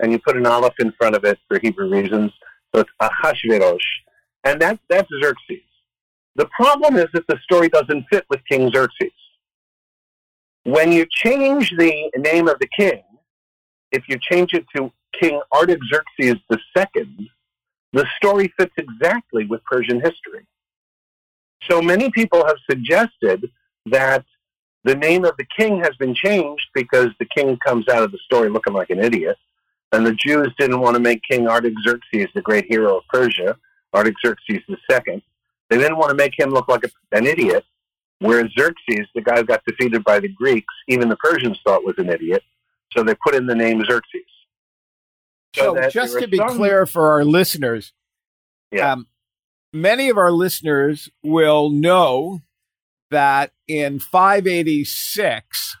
and 0.00 0.12
you 0.12 0.18
put 0.18 0.36
an 0.36 0.46
aleph 0.46 0.74
in 0.78 0.92
front 0.92 1.16
of 1.16 1.24
it 1.24 1.38
for 1.48 1.58
Hebrew 1.58 1.88
reasons, 1.88 2.30
so 2.74 2.82
it's 2.82 2.90
Achashverosh. 3.00 3.78
And 4.44 4.60
that, 4.60 4.78
that's 4.88 5.08
Xerxes. 5.22 5.62
The 6.36 6.48
problem 6.56 6.96
is 6.96 7.06
that 7.12 7.26
the 7.26 7.38
story 7.42 7.68
doesn't 7.68 8.06
fit 8.10 8.24
with 8.30 8.40
King 8.48 8.70
Xerxes. 8.70 9.12
When 10.64 10.92
you 10.92 11.06
change 11.10 11.70
the 11.76 12.10
name 12.16 12.48
of 12.48 12.58
the 12.60 12.68
king, 12.76 13.02
if 13.92 14.04
you 14.08 14.18
change 14.30 14.54
it 14.54 14.64
to 14.76 14.92
King 15.20 15.40
Artaxerxes 15.52 16.36
II, 16.50 17.30
the 17.92 18.06
story 18.16 18.52
fits 18.58 18.72
exactly 18.76 19.46
with 19.46 19.64
Persian 19.64 20.00
history. 20.00 20.46
So 21.68 21.82
many 21.82 22.10
people 22.10 22.46
have 22.46 22.56
suggested 22.68 23.50
that 23.86 24.24
the 24.84 24.94
name 24.94 25.24
of 25.24 25.36
the 25.36 25.46
king 25.58 25.78
has 25.80 25.94
been 25.98 26.14
changed 26.14 26.68
because 26.74 27.08
the 27.18 27.26
king 27.36 27.58
comes 27.66 27.88
out 27.88 28.02
of 28.02 28.12
the 28.12 28.18
story 28.24 28.48
looking 28.48 28.72
like 28.72 28.90
an 28.90 28.98
idiot. 28.98 29.36
And 29.92 30.06
the 30.06 30.14
Jews 30.14 30.52
didn't 30.58 30.80
want 30.80 30.94
to 30.94 31.02
make 31.02 31.20
King 31.28 31.48
Artaxerxes 31.48 32.28
the 32.34 32.42
great 32.42 32.66
hero 32.66 32.98
of 32.98 33.02
Persia, 33.08 33.56
Artaxerxes 33.94 34.60
II. 34.68 35.22
They 35.68 35.78
didn't 35.78 35.98
want 35.98 36.10
to 36.10 36.16
make 36.16 36.38
him 36.38 36.50
look 36.50 36.68
like 36.68 36.84
a, 36.84 37.16
an 37.16 37.26
idiot. 37.26 37.64
Whereas 38.18 38.50
Xerxes, 38.58 39.06
the 39.14 39.22
guy 39.22 39.36
who 39.36 39.44
got 39.44 39.62
defeated 39.66 40.04
by 40.04 40.20
the 40.20 40.28
Greeks, 40.28 40.74
even 40.88 41.08
the 41.08 41.16
Persians 41.16 41.58
thought 41.64 41.84
was 41.84 41.94
an 41.98 42.10
idiot. 42.10 42.42
So 42.92 43.02
they 43.02 43.14
put 43.14 43.34
in 43.34 43.46
the 43.46 43.54
name 43.54 43.82
Xerxes. 43.88 44.20
So, 45.54 45.74
so 45.74 45.90
just 45.90 46.18
to 46.18 46.28
be 46.28 46.36
some... 46.36 46.48
clear 46.48 46.86
for 46.86 47.12
our 47.12 47.24
listeners, 47.24 47.92
yeah. 48.70 48.92
Um, 48.92 49.06
many 49.72 50.08
of 50.08 50.18
our 50.18 50.32
listeners 50.32 51.08
will 51.22 51.70
know 51.70 52.42
that 53.10 53.52
in 53.66 53.98
586, 53.98 55.76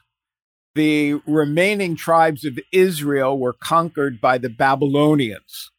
the 0.74 1.14
remaining 1.26 1.96
tribes 1.96 2.44
of 2.44 2.58
Israel 2.72 3.38
were 3.38 3.52
conquered 3.52 4.20
by 4.20 4.38
the 4.38 4.48
Babylonians. 4.48 5.70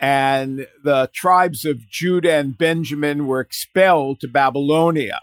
And 0.00 0.66
the 0.84 1.10
tribes 1.12 1.64
of 1.64 1.88
Judah 1.88 2.34
and 2.34 2.56
Benjamin 2.56 3.26
were 3.26 3.40
expelled 3.40 4.20
to 4.20 4.28
Babylonia. 4.28 5.20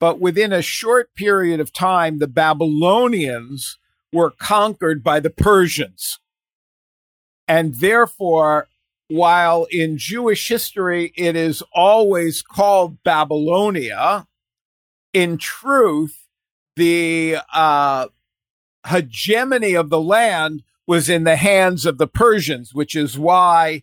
But 0.00 0.18
within 0.18 0.52
a 0.52 0.62
short 0.62 1.14
period 1.14 1.60
of 1.60 1.72
time, 1.72 2.18
the 2.18 2.26
Babylonians 2.26 3.78
were 4.12 4.30
conquered 4.30 5.04
by 5.04 5.20
the 5.20 5.30
Persians. 5.30 6.18
And 7.46 7.76
therefore, 7.76 8.68
while 9.08 9.66
in 9.70 9.98
Jewish 9.98 10.48
history 10.48 11.12
it 11.16 11.36
is 11.36 11.62
always 11.72 12.42
called 12.42 13.02
Babylonia, 13.04 14.26
in 15.12 15.38
truth, 15.38 16.26
the 16.76 17.36
uh, 17.52 18.06
hegemony 18.86 19.74
of 19.74 19.90
the 19.90 20.00
land 20.00 20.62
was 20.86 21.08
in 21.08 21.24
the 21.24 21.36
hands 21.36 21.86
of 21.86 21.98
the 21.98 22.06
Persians, 22.06 22.74
which 22.74 22.96
is 22.96 23.18
why 23.18 23.82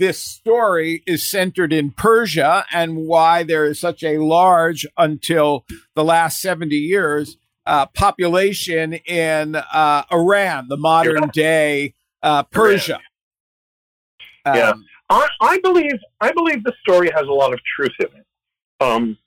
this 0.00 0.18
story 0.18 1.02
is 1.06 1.28
centered 1.28 1.74
in 1.74 1.90
Persia 1.90 2.64
and 2.72 2.96
why 2.96 3.42
there 3.42 3.66
is 3.66 3.78
such 3.78 4.02
a 4.02 4.16
large, 4.18 4.86
until 4.96 5.66
the 5.94 6.02
last 6.02 6.40
70 6.40 6.74
years, 6.74 7.36
uh, 7.66 7.84
population 7.86 8.94
in 8.94 9.54
uh, 9.56 10.02
Iran, 10.10 10.68
the 10.68 10.78
modern 10.78 11.28
day 11.28 11.94
uh, 12.22 12.42
Persia. 12.44 12.98
Um, 14.46 14.56
yeah, 14.56 14.72
I, 15.10 15.28
I, 15.42 15.60
believe 15.60 15.98
I 16.20 16.32
believe 16.32 16.64
the 16.64 16.72
story 16.80 17.10
has 17.14 17.26
a 17.26 17.32
lot 17.32 17.52
of 17.52 17.60
truth 17.76 17.94
in 18.00 18.06
it. 18.06 18.26
Um, 18.80 19.18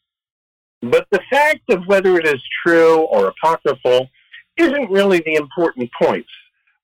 but 0.82 1.06
the 1.12 1.22
fact 1.30 1.70
of 1.70 1.86
whether 1.86 2.18
it 2.18 2.26
is 2.26 2.42
true 2.66 3.02
or 3.02 3.28
apocryphal 3.28 4.10
isn't 4.58 4.90
really 4.90 5.22
the 5.24 5.36
important 5.36 5.92
point. 6.02 6.26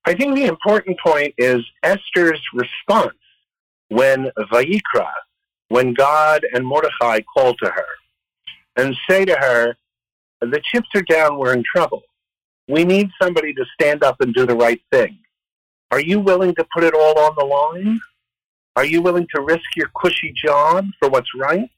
I 0.06 0.13
think 0.13 0.36
the 0.36 0.45
important 0.45 0.97
point 1.04 1.34
is 1.39 1.65
Esther's 1.82 2.41
response 2.54 3.15
when 3.89 4.32
Vayikra, 4.52 5.10
when 5.67 5.93
God 5.93 6.45
and 6.54 6.65
Mordecai 6.65 7.19
call 7.34 7.54
to 7.56 7.69
her 7.69 7.86
and 8.75 8.95
say 9.10 9.25
to 9.25 9.36
her, 9.36 9.75
the 10.41 10.62
chips 10.63 10.88
are 10.95 11.02
down, 11.02 11.38
we're 11.38 11.54
in 11.54 11.63
trouble. 11.63 12.02
We 12.67 12.86
need 12.86 13.10
somebody 13.21 13.54
to 13.54 13.65
stand 13.73 14.04
up 14.04 14.21
and 14.21 14.34
do 14.34 14.45
the 14.45 14.56
right 14.56 14.82
thing. 14.91 15.19
Are 15.91 15.99
you 15.99 16.19
willing 16.19 16.56
to 16.56 16.65
put 16.73 16.84
it 16.84 16.93
all 16.93 17.19
on 17.19 17.34
the 17.38 17.45
line? 17.45 17.99
Are 18.75 18.86
you 18.86 19.02
willing 19.02 19.28
to 19.36 19.41
risk 19.41 19.75
your 19.75 19.89
cushy 19.99 20.32
job 20.34 20.86
for 20.99 21.10
what's 21.10 21.30
right? 21.36 21.69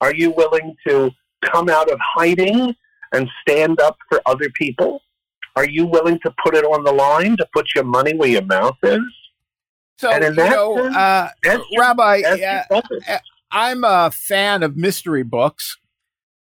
Are 0.00 0.14
you 0.14 0.30
willing 0.30 0.76
to 0.86 1.10
come 1.42 1.68
out 1.68 1.90
of 1.90 1.98
hiding 2.00 2.74
and 3.12 3.30
stand 3.40 3.80
up 3.80 3.96
for 4.08 4.20
other 4.26 4.50
people? 4.50 5.00
Are 5.56 5.68
you 5.68 5.86
willing 5.86 6.18
to 6.20 6.34
put 6.44 6.54
it 6.54 6.64
on 6.64 6.84
the 6.84 6.92
line 6.92 7.36
to 7.38 7.46
put 7.54 7.74
your 7.74 7.84
money 7.84 8.14
where 8.14 8.28
your 8.28 8.44
mouth 8.44 8.76
is? 8.82 9.00
So, 9.98 10.12
you 10.12 10.30
know, 10.32 10.92
sense, 10.92 10.96
uh, 10.96 11.58
Rabbi, 11.78 12.22
uh, 12.22 13.18
I'm 13.50 13.84
a 13.84 14.10
fan 14.10 14.62
of 14.62 14.76
mystery 14.76 15.22
books. 15.22 15.78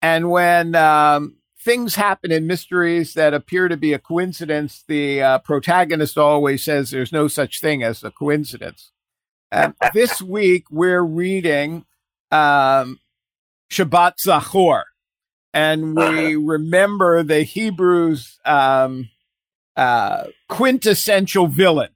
And 0.03 0.31
when 0.31 0.75
um, 0.77 1.37
things 1.61 1.97
happen 1.97 2.33
in 2.33 2.47
mysteries 2.47 3.15
that 3.15 3.35
appear 3.35 3.69
to 3.69 3.77
be 3.77 3.93
a 3.93 3.99
coincidence, 3.99 4.85
the 4.87 5.23
uh, 5.23 5.39
protagonist 5.41 6.17
always 6.17 6.65
says 6.65 6.91
there's 6.91 7.13
no 7.13 7.29
such 7.29 7.61
thing 7.61 7.83
as 7.83 8.05
a 8.05 8.11
coincidence. 8.11 8.93
this 9.95 10.23
week, 10.23 10.67
we're 10.71 11.03
reading 11.03 11.85
um, 12.31 13.01
Shabbat 13.71 14.15
Zachor, 14.25 14.85
and 15.53 15.97
we 15.97 16.03
uh-huh. 16.37 16.41
remember 16.41 17.23
the 17.23 17.43
Hebrews' 17.43 18.39
um, 18.45 19.11
uh, 19.77 20.25
quintessential 20.49 21.49
villain. 21.49 21.91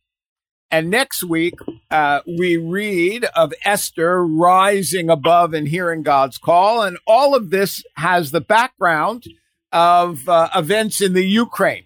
And 0.75 0.91
next 0.91 1.23
week, 1.23 1.55
uh, 1.89 2.23
we 2.27 2.57
read 2.57 3.27
of 3.37 3.55
Esther 3.65 4.27
rising 4.27 5.09
above 5.09 5.55
and 5.55 5.69
hearing 5.69 6.03
God's 6.03 6.37
call. 6.37 6.83
And 6.83 6.99
all 7.07 7.37
of 7.37 7.51
this 7.51 7.85
has 7.97 8.33
the 8.33 8.41
background 8.41 9.23
of 9.71 10.29
uh, 10.29 10.49
events 10.53 11.01
in 11.01 11.13
the 11.13 11.25
Ukraine, 11.25 11.85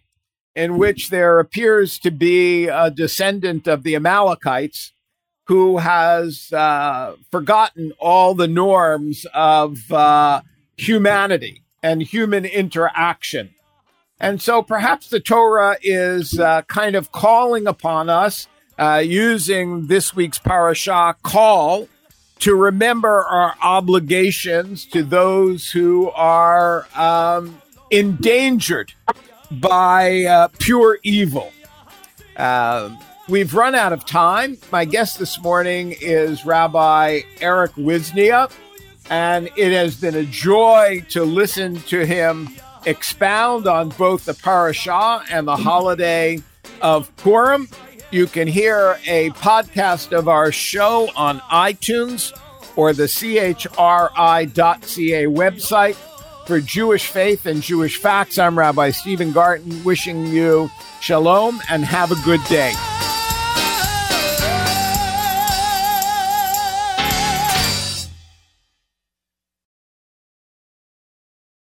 in 0.57 0.79
which 0.79 1.11
there 1.11 1.38
appears 1.38 1.98
to 1.98 2.11
be 2.11 2.68
a 2.68 2.90
descendant 2.90 3.68
of 3.68 3.83
the 3.83 3.94
Amalekites 3.94 4.94
who 5.48 5.77
has 5.77 6.51
uh, 6.55 7.14
forgotten 7.31 7.92
all 7.98 8.33
the 8.33 8.48
norms 8.48 9.27
of 9.35 9.92
uh, 9.92 10.40
humanity 10.79 11.62
and 11.83 12.01
human 12.01 12.46
interaction. 12.46 13.51
And 14.18 14.40
so 14.40 14.62
perhaps 14.62 15.11
the 15.11 15.20
Torah 15.20 15.77
is 15.83 16.40
uh, 16.40 16.62
kind 16.62 16.96
of 16.96 17.12
calling 17.12 17.66
upon 17.66 18.09
us 18.09 18.48
uh, 18.79 19.03
using 19.05 19.87
this 19.88 20.14
week's 20.14 20.38
parashah 20.38 21.14
call 21.23 21.88
to 22.38 22.55
remember 22.55 23.25
our 23.25 23.55
obligations 23.61 24.87
to 24.87 25.03
those 25.03 25.71
who 25.73 26.11
are 26.11 26.87
um, 26.95 27.61
endangered 27.91 28.93
by 29.51 30.23
uh, 30.25 30.49
pure 30.59 30.99
evil. 31.03 31.53
Uh, 32.37 32.95
we've 33.29 33.55
run 33.55 33.75
out 33.75 33.93
of 33.93 34.05
time. 34.07 34.57
My 34.71 34.85
guest 34.85 35.19
this 35.19 35.41
morning 35.43 35.97
is 36.01 36.45
Rabbi 36.45 37.23
Eric 37.41 37.73
Wisnia. 37.73 38.51
And 39.11 39.49
it 39.57 39.73
has 39.73 39.99
been 39.99 40.14
a 40.14 40.25
joy 40.25 41.05
to 41.09 41.25
listen 41.25 41.81
to 41.83 42.05
him 42.05 42.51
expound 42.85 43.67
on 43.67 43.88
both 43.91 44.27
the 44.27 44.33
parashah 44.33 45.25
and 45.31 45.49
the 45.49 45.57
holiday 45.57 46.43
of 46.83 47.14
Purim. 47.17 47.69
You 48.11 48.27
can 48.27 48.49
hear 48.49 48.99
a 49.07 49.31
podcast 49.31 50.16
of 50.16 50.29
our 50.29 50.51
show 50.51 51.11
on 51.14 51.40
iTunes 51.40 52.33
or 52.75 52.92
the 52.94 53.05
chri.ca 53.05 53.64
website. 55.25 55.97
For 56.47 56.61
Jewish 56.61 57.09
Faith 57.09 57.44
and 57.44 57.61
Jewish 57.61 57.99
Facts, 57.99 58.38
I'm 58.38 58.59
Rabbi 58.59 58.90
Stephen 58.92 59.33
Garten 59.33 59.85
wishing 59.85 60.27
you 60.29 60.71
shalom 61.03 61.61
and 61.68 61.85
have 61.85 62.11
a 62.11 62.25
good 62.25 62.42
day. 62.44 62.73